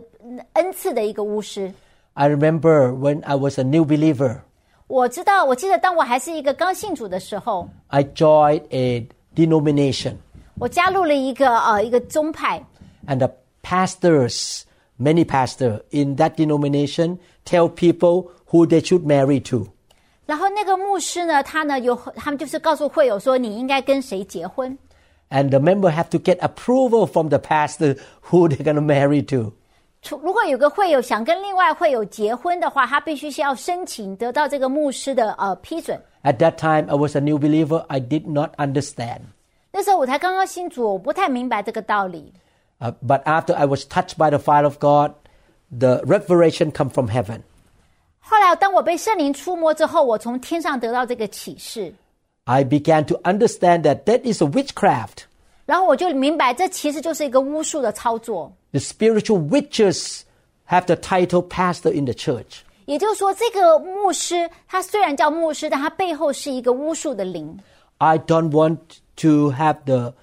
[0.52, 1.72] 恩赐的一个巫师。
[2.14, 4.40] I remember when I was a new believer,
[4.86, 10.14] 我知道，我记得当我还是一个刚信主的时候， I joined a denomination
[10.58, 12.64] 我加入了一个呃一个宗派，
[13.06, 13.30] and the
[13.62, 14.62] pastors
[14.98, 19.68] many pastors in that denomination tell people who they should marry to.
[20.26, 24.76] 然后那个牧师呢，他呢有他们就是告诉会友说，你应该跟谁结婚。
[25.30, 27.96] And the member have to get approval from the pastor
[28.28, 29.52] who they're going to marry to.
[30.00, 36.00] 除如果有个会友想跟另外会友结婚的话，他必须是要申请得到这个牧师的呃批准。
[36.22, 37.84] At that time, I was a new believer.
[37.88, 39.20] I did not understand.
[39.72, 42.32] 那时候我才刚刚信主，我不太明白这个道理。
[42.80, 45.12] Uh, but after I was touched by the fire of God,
[45.70, 47.40] the revelation come from heaven.
[48.20, 51.92] 后来当我被圣灵触摸之后，我从天上得到这个启示，
[52.44, 55.24] I began to understand that that is a witchcraft.
[55.66, 58.52] 然后我就明白，这其实就是一个巫术的操作。
[58.70, 60.20] The spiritual witches
[60.68, 62.60] have the title pastor in the church.
[62.86, 67.58] 也就是说，这个牧师他虽然叫牧师，但他背后是一个巫术的灵。
[67.98, 68.78] I don't want
[69.16, 70.14] to have the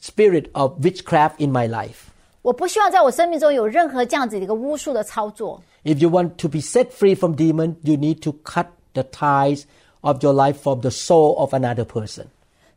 [0.00, 2.08] spirit of witchcraft in my life.
[2.42, 5.60] 我不希望在我生命中有任何这样子的一个巫术的操作。
[5.84, 9.64] If you want to be set free from demon, you need to cut the ties
[10.02, 12.26] of your life from the soul of another person.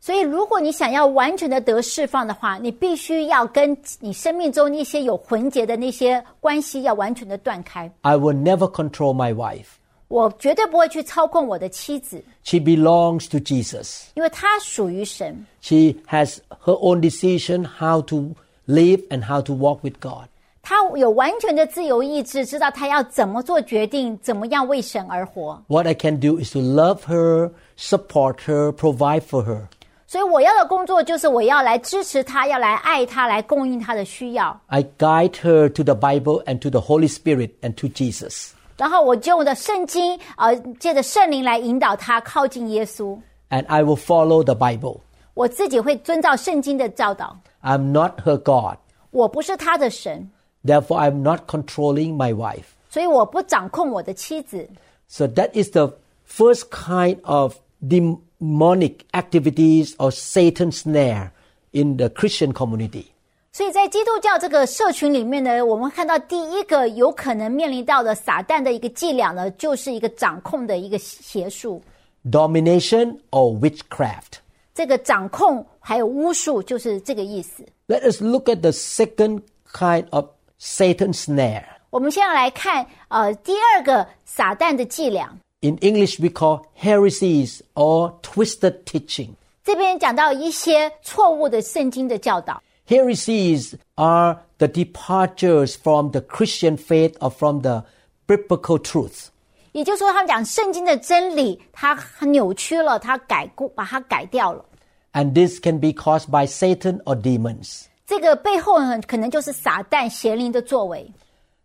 [0.00, 7.92] 所以，如果你想要完全的得释放的话，你必须要跟你生命中那些有魂结的那些关系要完全的断开。
[8.00, 9.76] I will never control my wife.
[10.08, 14.06] 我绝对不会去操控我的妻子， She belongs to Jesus.
[14.14, 18.34] 因为她属于神， She has her own decision how to
[18.66, 20.26] live and how to walk with God.
[20.62, 25.62] 她有完全的自由意志，知道她要怎么做决定，怎么样为神而活。
[25.68, 29.68] What I can do is to love her, support her, provide for her.
[30.06, 34.60] 所以，我要的工作就是我要来支持她，要来爱她，来供应她的需要。
[34.66, 38.50] I guide her to the Bible and to the Holy Spirit and to Jesus.
[38.76, 43.18] 然后，我就用的圣经，呃，借着圣灵来引导她靠近耶稣。
[43.50, 45.00] And I will follow the Bible.
[45.34, 47.38] 我自己会遵照圣经的教导。
[47.62, 48.78] I'm not her God.
[49.10, 50.30] 我不是她的神，
[50.64, 52.64] Therefore, I'm not controlling my wife.
[52.88, 54.68] 所以我不掌控我的妻子。
[55.08, 55.92] So that is the
[56.26, 61.30] first kind of demonic activities or Satan's snare
[61.72, 63.06] in the Christian community.
[63.55, 71.81] 所以在基督教这个社群里面呢，我们看到第一个有可能面临到的撒旦的一个伎俩呢，就是一个掌控的一个邪术。
[72.29, 74.39] Domination or witchcraft.
[74.73, 77.65] 这个掌控还有巫术，就是这个意思。
[77.87, 80.25] Let us look at the second kind of
[80.59, 81.63] Satan's snare.
[81.91, 85.29] 我们现在来看，呃，第二个撒旦的伎俩。
[85.61, 89.29] In English, we call heresies or twisted teaching.
[89.63, 92.61] 这边讲到一些错误的圣经的教导。
[92.86, 97.84] Heresies are the departures from the Christian faith or from the
[98.26, 99.28] biblical truth.
[99.72, 104.64] 也就是说，他们讲圣经的真理，它扭曲了，它改过，把它改掉了。
[105.12, 107.84] And this can be caused by Satan or demons.
[108.06, 111.12] 这个背后呢，可能就是撒旦邪灵的作为。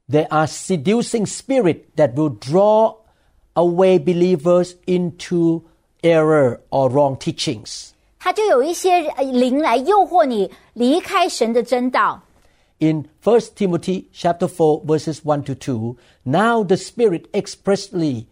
[0.08, 2.96] There are seducing spirits that will draw
[3.56, 5.64] away believers into
[6.04, 7.90] error or wrong teachings.
[8.20, 12.22] 它就有一些呃灵来诱惑你离开神的真道。
[12.80, 18.26] In 1 Timothy chapter 4 verses 1 to 2, now the Spirit expressly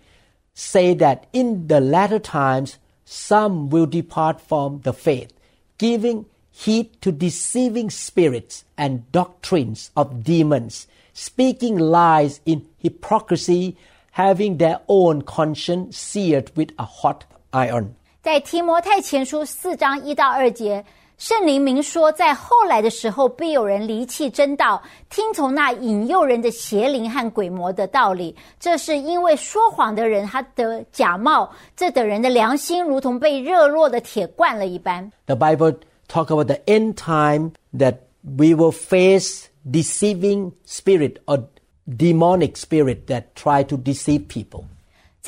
[0.53, 5.31] say that in the latter times some will depart from the faith,
[5.77, 13.77] giving heed to deceiving spirits and doctrines of demons, speaking lies in hypocrisy,
[14.11, 17.95] having their own conscience seared with a hot iron.
[18.20, 20.84] 在提摩太前书四章一到二节，
[21.18, 28.34] 圣灵明说，在后来的时候，必有人离弃真道，听从那引诱人的邪灵和鬼魔的道理。
[28.58, 35.10] 这是因为说谎的人他的假冒，这等人的良心如同被热络的铁灌了一般。
[35.26, 35.76] The Bible
[36.08, 41.44] talk about the end time that we will face deceiving spirit or
[41.86, 44.64] demonic spirit that try to deceive people.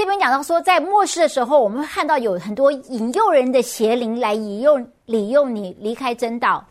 [0.01, 6.65] 这边讲到说，在末世的时候，我们会看到有很多引诱人的邪灵来引诱、利用你离开真道。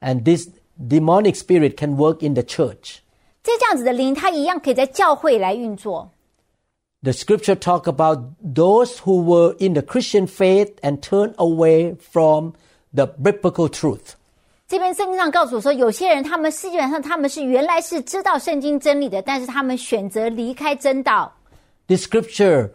[0.00, 2.96] And this demonic spirit can work in the church.
[3.44, 6.10] 这这样子的灵，它一样可以在教会来运作。
[7.02, 12.54] The scripture talk about those who were in the Christian faith and turned away from
[12.92, 14.14] the biblical truth.
[14.66, 21.32] 这边圣经上告诉我说，有些人他们基本上他们是原来是知道圣经真理的，但是他们选择离开真道。
[21.87, 22.71] This scripture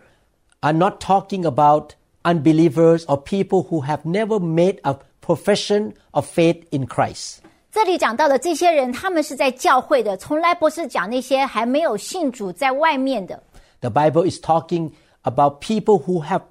[0.60, 1.94] are not talking about
[2.24, 7.38] unbelievers or people who have never made a profession of faith in Christ.
[7.70, 13.42] 这里讲到的这些人，他们是在教会的，从来不是讲那些还没有信主在外面的。
[13.80, 14.92] The Bible is talking
[15.22, 16.42] about people who have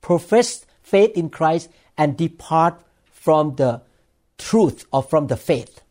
[0.00, 1.66] professed faith in Christ
[1.96, 2.76] and depart
[3.12, 3.82] from the
[4.38, 5.82] truth or from the faith.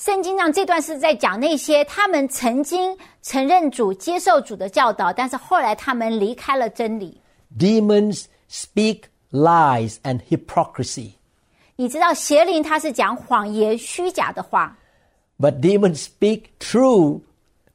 [0.00, 7.20] 圣经上这段是在讲那些他们曾经承认主、接受主的教导，但是后来他们离开了真理。
[7.58, 11.12] Demons speak lies and hypocrisy,
[11.76, 14.76] 你知道邪灵它是讲谎言、虚假的话，
[15.38, 17.20] but demons speak true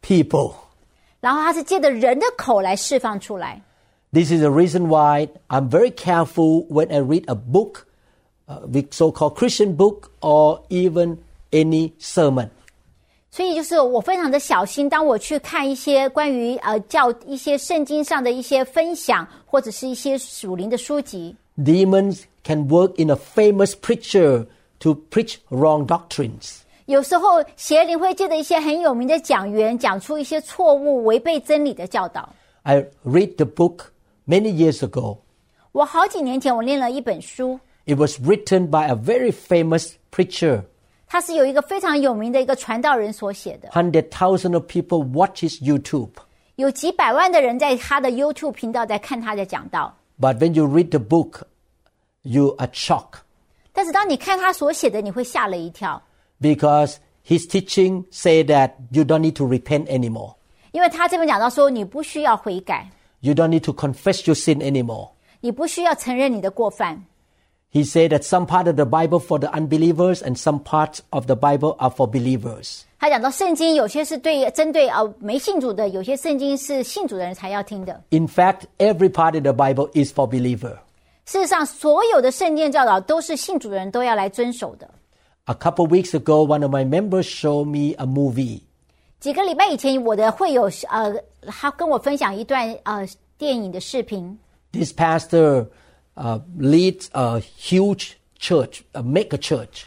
[0.02, 0.54] people.
[1.20, 3.62] 然后它是借着人的口来释放出来。
[4.14, 7.86] This is the reason why I'm very careful when I read a book,
[8.48, 11.18] uh, the so-called Christian book, or even
[11.52, 12.50] any sermon.
[13.30, 24.48] 所以就是我非常的小心，当我去看一些关于呃教一些圣经上的一些分享，或者是一些属灵的书籍， Demons can work in a famous preacher
[24.80, 26.58] to preach wrong doctrines.
[26.88, 32.28] 有时候邪灵会借着一些很有名的讲员，讲出一些错误、违背真理的教导。
[32.64, 33.86] I read the book
[34.28, 35.20] many years ago.
[35.72, 40.64] 我好几年前我念了一本书， It was written by a very famous preacher.
[41.08, 46.10] 它是有一个非常有名的一个传道人所写的， Hundred thousand of people watch his YouTube.
[46.56, 49.98] 有几百万的人在他的 YouTube 频道在看他的讲道。
[50.20, 51.42] But when you read the book,
[52.22, 53.20] you are shocked
[53.74, 56.02] 但是当你看他所写的，你会吓了一跳，
[56.40, 60.36] because his teaching say that you don't need to repent anymore.
[60.72, 62.90] 因为他这边讲到说，你不需要悔改，
[63.22, 65.12] You don't need to confess your sin anymore.
[65.40, 67.04] 你不需要承认你的过犯。
[67.76, 71.26] He said that some part of the Bible for the unbelievers and some parts of
[71.28, 72.82] the Bible are for believers.
[73.00, 78.02] 他讲到圣经有些是对针对呃没信主的，有些圣经是信主的人才要听的。
[78.10, 80.78] In fact, every part of the Bible is for believer.
[81.26, 84.90] 事实上，所有的圣经教导都是信主的人都要来遵守的。
[85.46, 88.62] A couple weeks ago, one of my members showed me a movie.
[89.20, 91.16] 几个礼拜以前，我的会友呃，
[91.48, 93.08] 他跟我分享一段呃
[93.38, 94.38] 电影的视频。
[94.72, 95.68] This pastor
[96.16, 99.86] uh, leads a huge church, a mega church.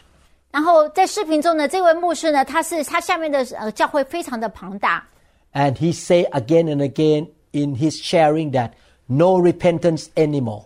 [0.51, 5.05] 然后在视频中呢，这位牧师呢，他是他下面的呃教会非常的庞大，
[5.53, 8.71] And he say again and again in his sharing that
[9.07, 10.65] no repentance anymore.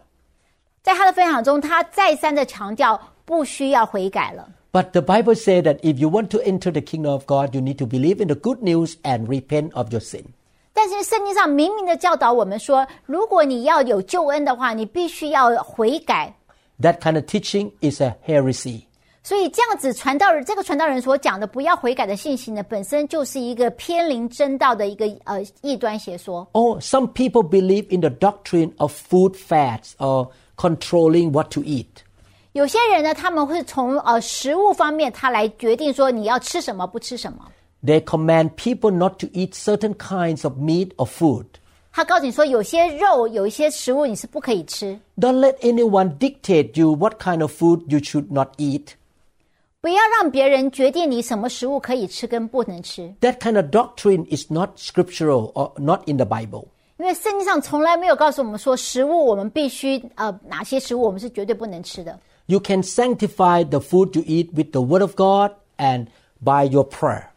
[0.84, 4.50] 在他的分享中，他再三的强调不需要悔改了。
[4.72, 7.62] But the Bible says that if you want to enter the kingdom of God, you
[7.62, 10.26] need to believe in the good news and repent of your sin.
[10.77, 16.35] 但是圣经上明明的教导我们说，如果你要有救恩的话，你必须要悔改。
[16.81, 18.83] That kind of teaching is a heresy.
[19.23, 26.47] 所以这样子传道人这个传道人所讲的不要悔改的信息呢，本身就是一个偏离真道的一个呃异端邪说。
[26.53, 31.87] Oh, some people believe in the doctrine of food fads or controlling what to eat.
[32.53, 37.47] 有些人呢，他们会从呃食物方面，他来决定说你要吃什么，不吃什么。
[37.84, 41.46] They command people not to eat certain kinds of meat or food.
[41.92, 48.90] 他告诉你说，有些肉，有一些食物你是不可以吃， Don't let anyone dictate you what kind of food you should not eat.
[49.82, 56.66] 不要让别人决定你什么食物可以吃跟不能吃， That kind of doctrine is not scriptural or not in the Bible.
[56.98, 62.20] 因为圣经上从来没有告诉我们说食物我们必须呃哪些食物我们是绝对不能吃的。
[62.48, 66.08] You can sanctify the food you eat with the Word of God and
[66.44, 67.28] by your prayer.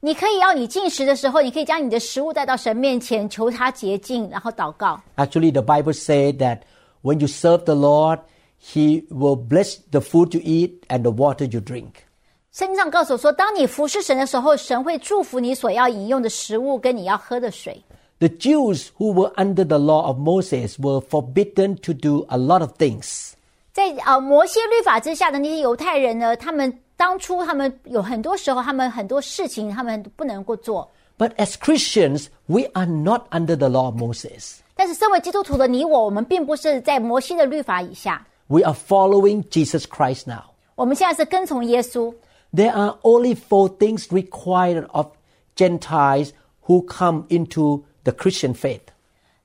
[0.00, 5.00] 你可以要你进食的时候，你可以将你的食物带到神面前，求他洁净，然后祷告。
[5.16, 6.60] Actually, the Bible says that
[7.02, 8.20] when you serve the Lord,
[8.62, 12.04] He will bless the food you eat and the water you drink.
[12.52, 17.82] 圣经上告诉我说，当你服侍神的时候，神会祝福你所要饮用的食物跟你要喝的水。
[18.18, 22.60] The Jews who were under the law of Moses were forbidden to do a lot
[22.60, 23.32] of things.
[23.72, 30.90] 在呃摩西律法之下的那些犹太人呢，他们 当初他们有很多时候，他们很多事情他们不能够做。
[31.18, 34.58] But as Christians, we are not under the law of Moses.
[34.74, 40.44] 但是身为基督徒的你我，我们并不是在摩西的律法以下， We are following Jesus Christ now.
[40.74, 42.14] 我们现在是跟从耶稣。
[42.54, 45.08] There are only four things required of
[45.54, 46.30] Gentiles
[46.66, 48.80] who come into the Christian faith.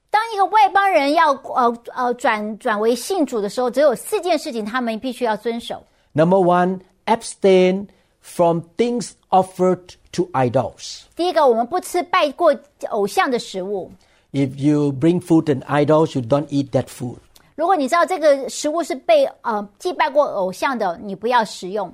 [0.09, 5.83] 当一个外邦人要呃呃转转为信主的时候，只有四件事情他们必须要遵守。
[6.13, 6.79] Number one,
[7.09, 7.87] abstain
[8.21, 11.01] from things offered to idols.
[11.15, 12.55] 第一个，我们不吃拜过
[12.89, 13.91] 偶像的食物。
[14.31, 17.17] If you bring food and idols, you don't eat that food.
[17.55, 21.93] 如果你知道这个食物是被呃祭拜过偶像的，你不要食用。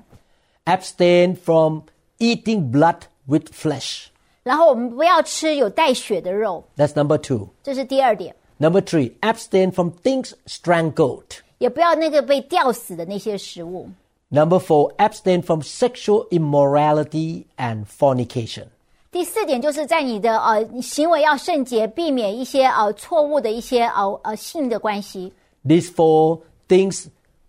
[0.66, 1.82] Abstain from
[2.18, 4.06] eating blood with flesh.
[4.44, 7.50] 然后我们不要吃有带血的肉， That's number two.
[7.62, 8.36] 这是第二点。
[8.58, 11.26] Number three, abstain from things strangled.
[11.60, 13.90] 也不要那个被吊死的那些食物。
[14.30, 18.68] Number four, abstain from sexual immorality and fornication.
[19.12, 25.34] 第四点就是在你的呃你行为要圣洁，避免一些呃错误的一些呃呃性的关系。
[25.66, 26.40] These four
[26.70, 27.08] things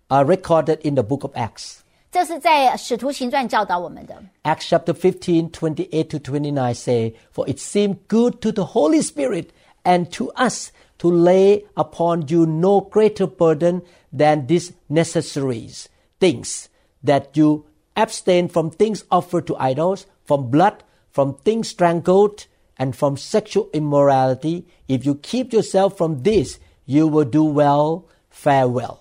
[0.08, 1.76] are recorded in the book of Acts.
[2.10, 4.20] 这是在《使徒行传》教导我们的。
[4.42, 9.46] Acts chapter 15, 28 to 29 say, For it seemed good to the Holy Spirit
[9.84, 13.82] and to us to lay upon you no greater burden
[14.14, 15.86] than these necessaries
[16.18, 16.68] things,
[17.04, 20.74] that you abstain from things offered to idols, from blood,
[21.10, 22.46] from things strangled,
[22.78, 24.64] and from sexual immorality.
[24.88, 28.98] If you keep yourself from this, you will do well, fare well.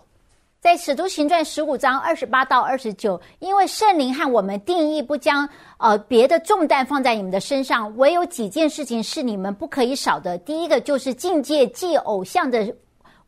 [0.59, 5.49] 在《使徒行传》十五章二十八到二十九，因为圣灵和我们定义不将
[5.79, 10.37] 呃别的重担放在你们的身上，唯有几件事情是你们不可以少的。
[10.37, 12.75] 第一个就是境界祭偶像的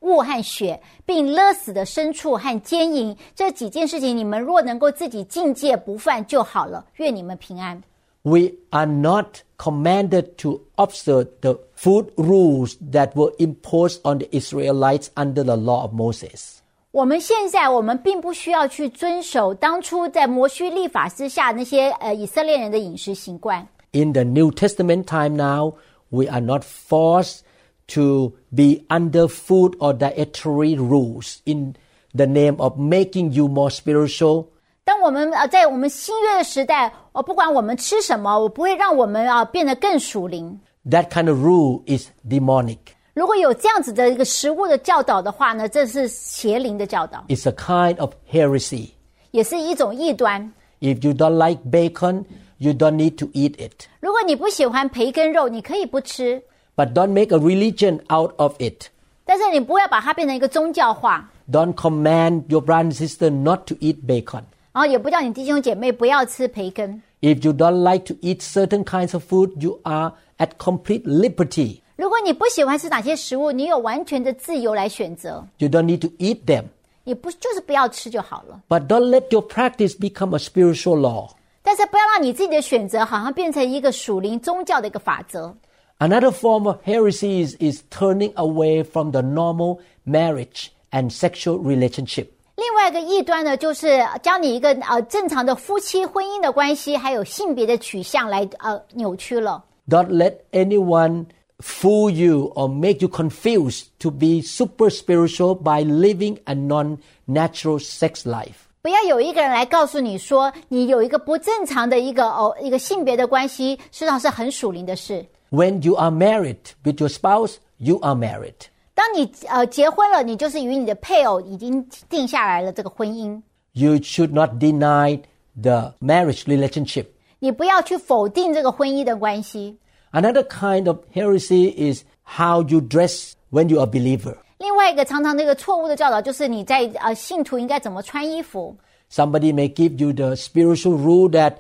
[0.01, 3.15] 物和血，并勒死的牲畜和奸淫。
[3.35, 6.85] 这几件事情，你们若能够自己境界不犯就好了。
[6.97, 7.81] 愿你们平安。
[8.23, 15.07] we are not commanded to observe the food rules that were imposed on the Israelites
[15.15, 16.59] under the law of Moses.
[16.91, 23.67] 我们现在我们并不需要去遵守当初在摩西律法之下那些呃以色列人的饮食习惯。
[23.91, 25.73] In the New Testament time now,
[26.09, 27.39] we are not forced
[27.87, 31.75] to be under food or dietary rules in
[32.15, 34.47] the name of making you more spiritual.
[34.85, 40.59] 当我们呃在我们新约的时代，我不管我们吃什么，我不会让我们啊变得更属灵。
[40.89, 42.79] That kind of rule is demonic.
[43.13, 48.89] 如果有这样子的一个食物的教导的话呢，这是邪灵的教导， It's a kind of heresy.
[49.31, 50.51] 也是一种异端。
[50.81, 52.25] If you don't like bacon,
[52.57, 53.85] you don't need to eat it.
[54.01, 56.41] 如果你不喜欢培根肉，你可以不吃，
[56.77, 58.87] But don't make a religion out of it.
[59.25, 64.43] 但是你不要把它变成一个宗教化， Don't command your brother and sister not to eat bacon.
[64.71, 67.01] 然后也不叫你弟兄姐妹不要吃培根。
[67.21, 71.81] If you don't like to eat certain kinds of food, you are at complete liberty.
[71.95, 76.65] 如果你不喜欢吃哪些食物，你有完全的自由来选择， You don't need to eat them.
[77.03, 78.61] 你不就是不要吃就好了。
[78.67, 81.29] But don't let your practice become a spiritual law.
[81.61, 85.55] 但是不要让你自己的选择好像变成一个属灵宗教的一个法则。
[85.99, 92.27] Another form of heresy is, is turning away from the normal marriage and sexual relationship.
[92.55, 99.63] 另外一个异端呢，就是将你一个呃正常的夫妻婚姻的关系，还有性别的取向来呃扭曲了。
[99.87, 101.25] Don't let anyone
[101.59, 106.97] fool you or make you confused to be super spiritual by living a non
[107.27, 108.67] natural sex life.
[108.81, 115.25] 不要有一个人来告诉你说，你有一个不正常的一个哦一个性别的关系，实际上是很属灵的事。
[115.49, 118.55] When you are married with your spouse, you are married.
[118.95, 123.41] 当你呃结婚了，你就是与你的配偶已经定下来了这个婚姻，
[123.73, 125.21] You should not deny
[125.59, 127.07] the marriage relationship.
[127.39, 129.77] 你不要去否定这个婚姻的关系。
[130.11, 134.37] Another kind of heresy is how you dress when you are a believer.
[134.59, 138.75] 另外一个常常的一个错误的教导，就是你在呃信徒应该怎么穿衣服。
[139.11, 141.55] Somebody may give you the spiritual rule that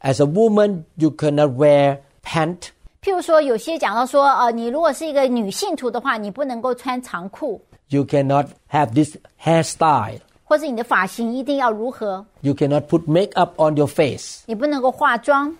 [0.00, 2.70] as a woman you cannot wear pant.
[3.02, 10.20] 譬如说，有些讲到说，呃，你如果是一个女信徒的话，你不能够穿长裤， You cannot have this hairstyle.
[10.44, 14.42] 或者你的发型一定要如何， You cannot put makeup on your face.
[14.46, 15.54] 你不能够化妆，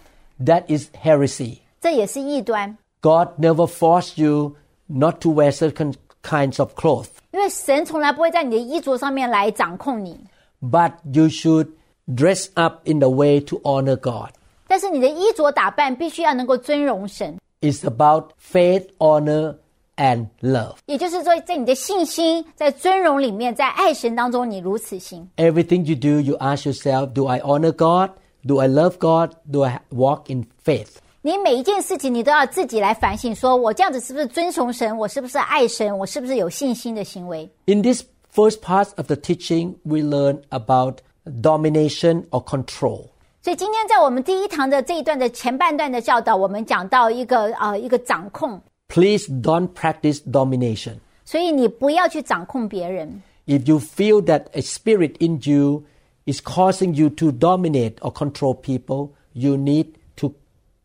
[0.44, 1.58] That is heresy.
[1.80, 2.76] 这也是异端。
[3.00, 4.56] God never forced you
[4.86, 7.08] not to wear certain kinds of clothes.
[7.30, 10.18] 因为神从来不会在你的衣着上面来掌控你，
[10.60, 11.68] But you should
[12.08, 14.30] dress up in the way to honor God.
[14.72, 19.56] 但是你的衣着打扮必须要能够尊荣神， It's about faith, honor,
[19.96, 20.76] and love.
[20.86, 25.28] 也就是说，在你的信心、在尊荣里面、在爱神当中，你如此行。
[25.36, 28.10] Everything you do, you ask yourself, do I honor God?
[28.46, 29.32] Do I love God?
[29.50, 30.96] Do I walk in faith?
[31.22, 34.96] 你每一件事情，你都要自己来反省，说我这样子是不是尊崇神？
[34.96, 35.98] 我是不是爱神？
[35.98, 37.50] 我是不是有信心的行为？
[37.66, 43.06] In this first part of the teaching, we learn about domination or control.
[43.43, 50.93] 所以今天在我们第一堂的这一段的前半段的教导，我们讲到一个呃一个掌控，Please don't practice domination.
[51.25, 53.21] 所以你不要去掌控别人。
[53.45, 55.83] If you feel that a spirit in you
[56.25, 60.33] is causing you to dominate or control people, you need to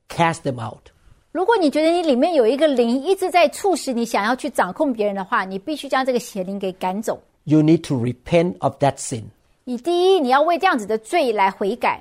[0.08, 0.90] cast them out.
[1.30, 7.22] 如果你觉得你里面有一个灵一直在促使你想要去掌控别人的话，你必须将这个邪灵给赶走。
[7.44, 9.26] You need to repent of that sin.
[9.62, 12.00] 你第一，你要为这样子的罪来悔改；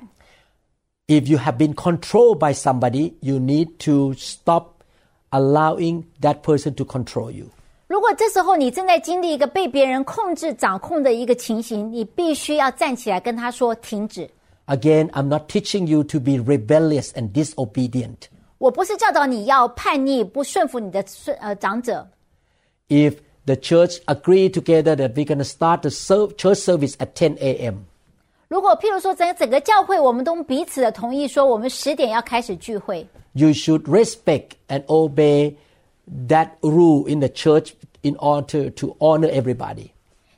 [1.07, 4.83] If you have been controlled by somebody, you need to stop
[5.31, 7.47] allowing that person to control you.
[7.87, 14.29] 如果这时候你正在经历一个被别人控制、掌控的一个情形，你必须要站起来跟他说停止。
[14.65, 18.29] Again, I'm not teaching you to be rebellious and disobedient.
[18.57, 22.07] 我不是教导你要叛逆、不顺服你的顺呃长者。
[22.87, 27.13] If the church agree together that we're going to start the serv- church service at
[27.13, 27.85] 10 a.m.,
[28.47, 35.55] 如果譬如说整整个教会我们都彼此的同意说我们十点要开始聚会， you should respect and obey
[36.27, 37.71] that rule in the church
[38.01, 39.89] in order to honor everybody.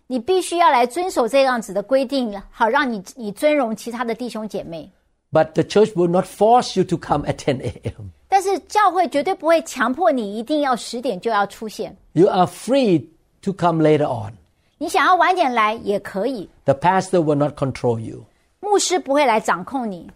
[0.07, 4.89] 你必须要来遵守这样子的规定，好让你你尊荣其他的弟兄姐妹。
[5.31, 8.09] But the church will not force you to come at 10 a.m.
[8.29, 13.07] 但是教会绝对不会强迫你一定要十点就要出现， You are free
[13.41, 14.33] to come later on.
[14.79, 18.25] 你想要晚点来也可以， The pastor will not control you.
[18.59, 20.09] 牧师不会来掌控你。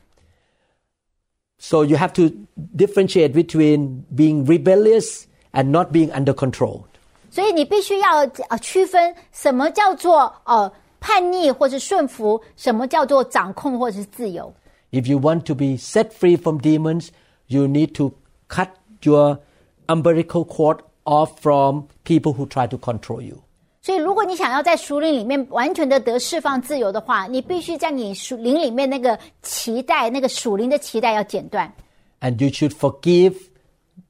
[1.60, 2.36] So you have to
[2.76, 6.84] differentiate between being rebellious and not being under control.
[7.32, 14.54] 所以你必须要呃区分什么叫做呃叛逆或是顺服，什么叫做掌控或是自由。
[14.92, 17.10] If you want to be set free from demons,
[17.48, 18.14] you need to
[18.50, 18.70] cut
[19.04, 19.40] your
[19.88, 23.44] umbilical cord off from people who try to control you.
[23.84, 31.72] 所以，如果你想要在属灵里面完全的得释放自由的话，你必须在你属灵里面那个脐带，那个属灵的脐带要剪断。
[32.20, 33.36] And you should forgive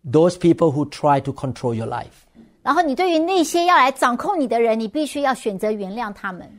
[0.03, 2.26] those people who try to control your life.
[2.64, 6.49] 然后，你对于那些要来掌控你的人，你必须要选择原谅他们。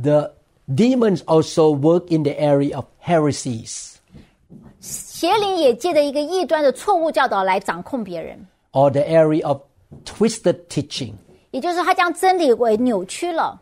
[0.00, 0.34] The
[0.68, 3.94] demons also work in the area of heresies
[4.80, 9.62] 邪灵也借着一个异端的错误教导来掌控别人， or the area of
[10.04, 11.14] twisted teaching.
[11.50, 13.60] 也就是说他将真理为扭曲了。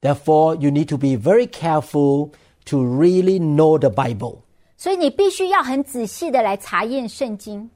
[0.00, 2.30] Therefore, you need to be very careful
[2.66, 4.38] to really know the Bible.
[4.76, 7.70] 所以，你必须要很仔细的来查验圣经。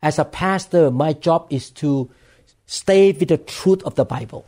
[0.00, 2.08] As a pastor, my job is to
[2.68, 4.42] stay with the truth of the Bible.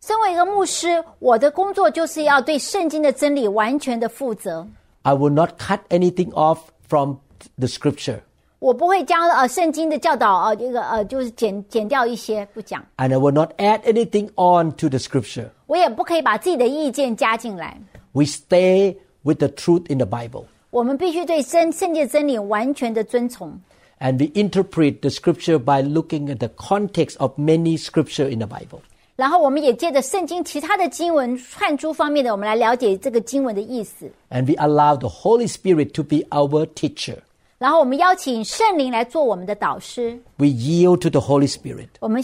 [0.00, 4.66] 身为一个牧师，我的工作就是要对圣经的真理完全的负责。
[5.02, 6.58] I will not cut anything off
[6.88, 7.18] from
[7.56, 8.20] the scripture.
[8.58, 15.48] 我不会将呃圣经的教导呃这个呃就是剪剪掉一些不讲， And I will not add anything on to the scripture.
[15.66, 17.76] 我也不可以把自己的意见加进来。
[18.12, 20.44] We stay with the truth in the Bible.
[20.70, 23.60] 我们必须对真圣经的真理完全的遵从，
[23.98, 28.46] And we interpret the scripture by looking at the context of many scripture in the
[28.46, 28.80] Bible.
[29.16, 34.10] 然后我们也借着圣经其他的经文串珠方面的，我们来了解这个经文的意思。
[34.30, 37.18] And we allow the Holy Spirit to be our teacher.
[37.58, 41.88] 然后我们邀请圣灵来做我们的导师， We yield to the Holy Spirit.
[42.00, 42.22] 我们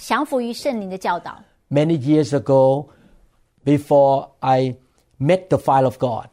[0.00, 1.42] 降服于圣灵的教导。
[1.68, 2.86] Many years ago,
[3.64, 4.76] before I
[5.18, 6.26] met the fire of God,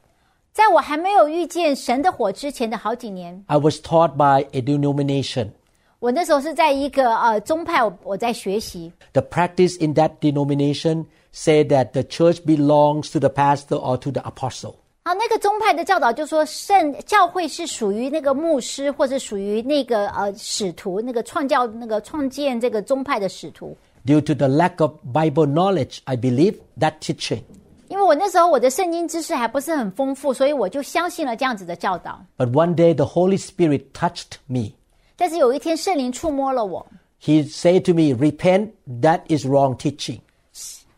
[0.51, 5.49] 在我还没有遇见神的火之前的好几年， I was taught by a denomination.
[5.97, 8.91] 我那时候是在一个呃宗派，我我在学习。
[9.14, 14.11] The practice in that denomination said that the church belongs to the pastor or to
[14.11, 14.76] the apostle.
[15.07, 23.76] 好，那个宗派的教导就说，圣教会是属于那个牧师，或者属于那个呃使徒，那个创教那个创建这个宗派的使徒。
[24.05, 27.41] Due to the lack of Bible knowledge, I believe that teaching.
[27.89, 32.26] 因为我那时候我的圣经知识还不是很丰富，所以我就相信了这样子的教导。
[32.38, 34.72] But one day the Holy Spirit touched me.
[35.16, 36.86] 但是有一天圣灵触摸了我，
[37.22, 40.20] He said to me, Repent, that is wrong teaching.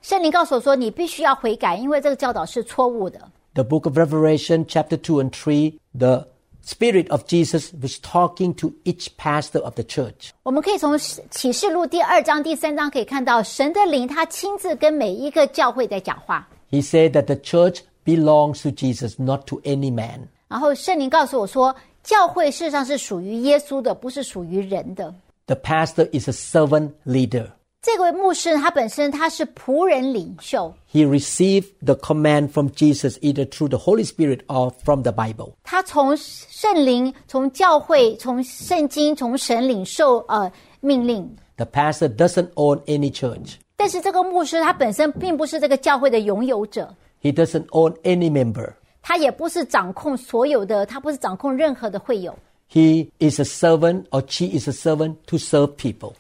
[0.01, 3.19] 圣灵告诉我说：“你必须要悔改，因为这个教导是错误的。
[3.53, 6.27] The book of Revelation, chapter 2 and 3, the
[6.61, 10.31] Spirit of Jesus was talking to each pastor of the church.
[10.43, 16.47] ”我们可以从启示录第二章、第三章可以看到，神的灵他亲自跟每一个教会在讲话。
[16.71, 20.27] He said that the church belongs to Jesus, not to any man.
[20.47, 25.13] 然后圣灵告诉我说，教会事实上是属于耶稣的，不是属于人的。
[25.45, 27.51] The pastor is a servant leader.
[27.81, 35.11] 这位牧师他本身他是仆人领袖， He received the command from Jesus either through the Holy Spirit or from the
[35.11, 35.51] Bible.
[35.63, 41.35] 他从圣灵、从教会、从圣经、从神领受呃命令。
[41.57, 43.57] The pastor doesn't own any church.
[43.75, 48.73] 但是这个牧师他本身并不是这个教会的拥有者， He doesn't own any member.
[49.03, 52.35] 他也不是掌控所有的，他不是掌控任何的会友。
[52.71, 56.13] He is a servant or she is a servant to serve people.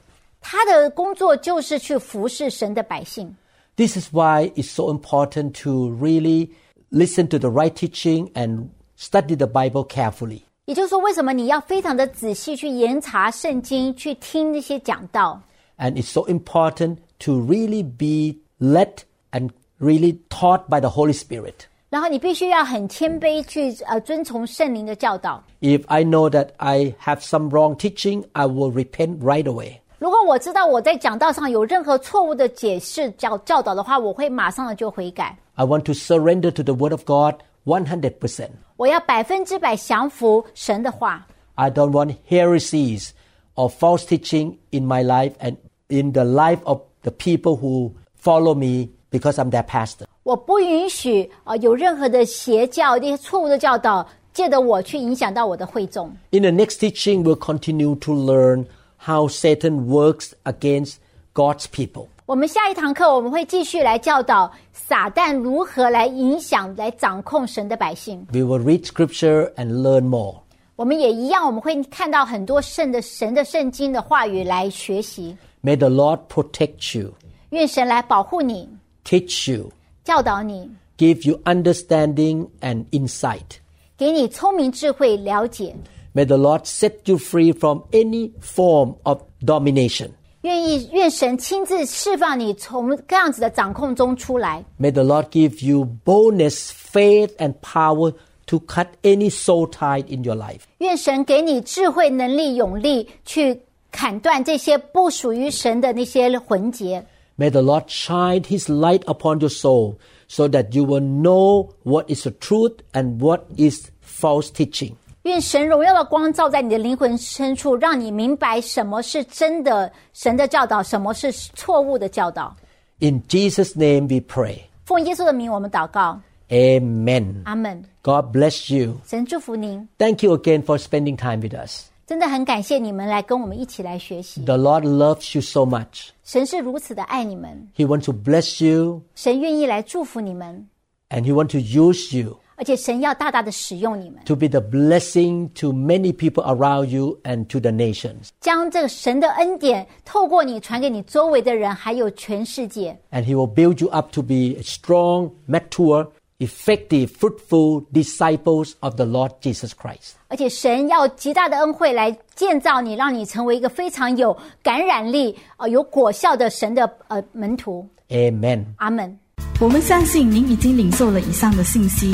[0.49, 3.35] 他的工作就是去服侍神的百姓。
[3.75, 6.51] This is why it's so important to really
[6.91, 10.41] listen to the right teaching and study the Bible carefully.
[10.65, 15.41] 也就是说，为什么你要非常的仔细去研查圣经，去听那些讲道？
[15.77, 21.67] And it's so important to really be led and really taught by the Holy Spirit.
[21.89, 25.43] 然后你必须要很谦卑去呃遵从圣灵的教导。
[25.61, 29.81] If I know that I have some wrong teaching, I will repent right away.
[29.99, 35.37] 如果我知道我在讲道上有任何错误的解释教教导的话，我会马上的就悔改。
[35.55, 37.35] I want to surrender to the Word of God
[37.65, 38.49] 100%.
[38.77, 41.25] 我要百分之百降服神的话。
[41.55, 43.11] I don't want heresies
[43.55, 45.55] or false teaching in my life and
[45.87, 50.05] in the life of the people who follow me because I'm their pastor.
[50.23, 56.07] 我不允许啊、呃有任何的邪教、那些错误的教导，借着我去影响到我的会众。
[56.31, 58.65] In the next teaching, we'll continue to learn
[58.99, 60.95] how Satan works against
[61.33, 62.07] God's people.
[62.25, 68.25] 我们下一堂课我们会继续来教导撒旦如何来影响、来掌控神的百姓。
[68.31, 70.37] We will read scripture and learn more.
[70.75, 75.37] 我们也一样，我们会看到很多圣的神的圣经的话语来学习。
[75.63, 77.13] May the Lord protect you,
[77.51, 78.67] 愿神来保护你、
[79.05, 79.71] teach you,
[80.03, 83.59] 教导你， give you understanding and insight.
[83.97, 85.75] 给你聪明智慧、了解。
[86.13, 90.11] May the Lord set you free from any form of domination.
[90.41, 94.63] 愿意愿神亲自释放你从这样子的掌控中出来。
[94.79, 98.13] May the Lord give you boldness, faith, and power
[98.45, 100.61] to cut any soul tie in your life.
[100.77, 103.59] 愿神给你智慧、能力、勇力，去
[103.91, 107.03] 砍断这些不属于神的那些魂结。
[107.37, 109.95] May the Lord shine His light upon your soul
[110.27, 114.95] so that you will know what is the truth and what is false teaching.
[115.23, 122.55] 愿神荣耀的光照在你的灵魂深处，让你明白什么是真的神的教导，什么是错误的教导。
[122.99, 124.59] In Jesus' name we pray.
[124.85, 126.19] 奉耶稣的名，我们祷告，
[126.49, 127.41] Amen.
[127.43, 127.83] 阿门。
[128.03, 128.97] God bless you.
[129.07, 131.85] 神祝福您， Thank you again for spending time with us.
[132.05, 134.45] 真的很感谢你们来跟我们一起来学习。
[134.45, 136.09] The Lord loves you so much.
[136.23, 140.67] 神是如此的爱你们， He wants to bless you 神愿意来祝福你们，
[141.09, 146.85] and He wants to use you 而且神要大大的使用你们， to be the blessing to many people around
[146.85, 148.29] you and to the nations.
[148.39, 152.97] 将这个神的恩典透过你传给你周围的人，还有全世界。
[153.11, 156.07] And He will build you up to be strong, mature,
[156.39, 160.13] effective, fruitful disciples of the Lord Jesus Christ.
[160.29, 167.85] 而且神要极大的恩惠来建造你，让你成为一个非常有感染力、呃有果效的神的呃门徒。
[168.09, 168.65] Amen.
[168.77, 169.17] 阿门。
[169.61, 172.13] 我们相信您已经领受了以上的信息。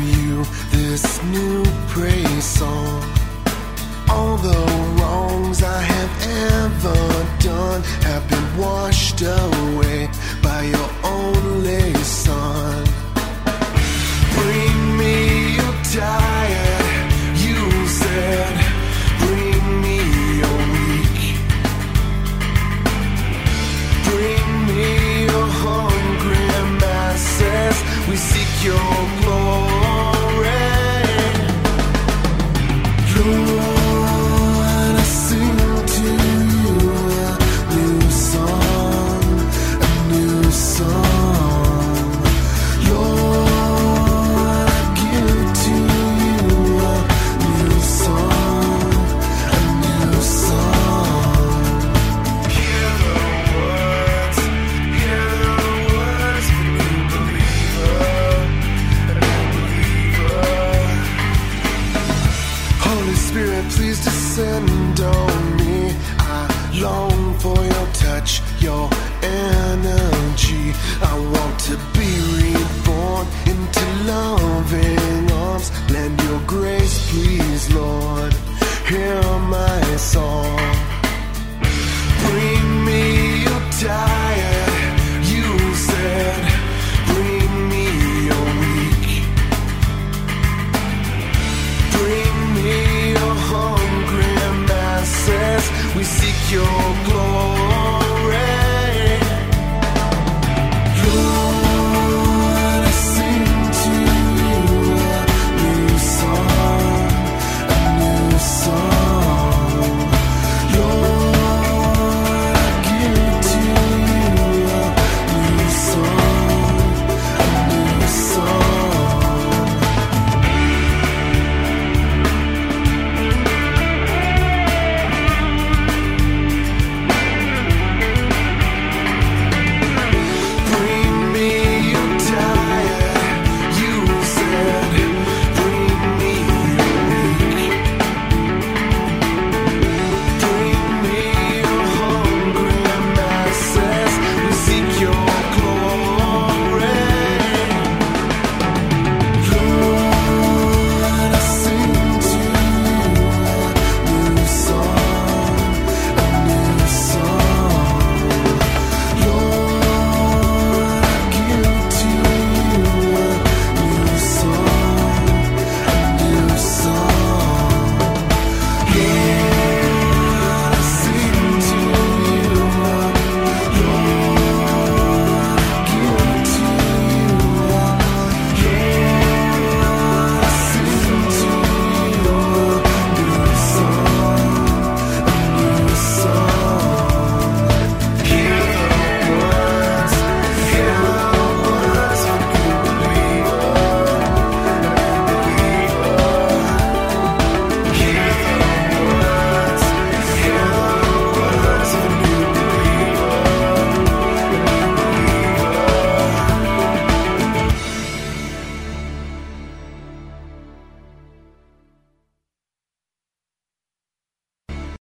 [0.71, 3.03] this new praise song.
[4.09, 4.61] All the
[4.97, 6.13] wrongs I have
[6.53, 7.00] ever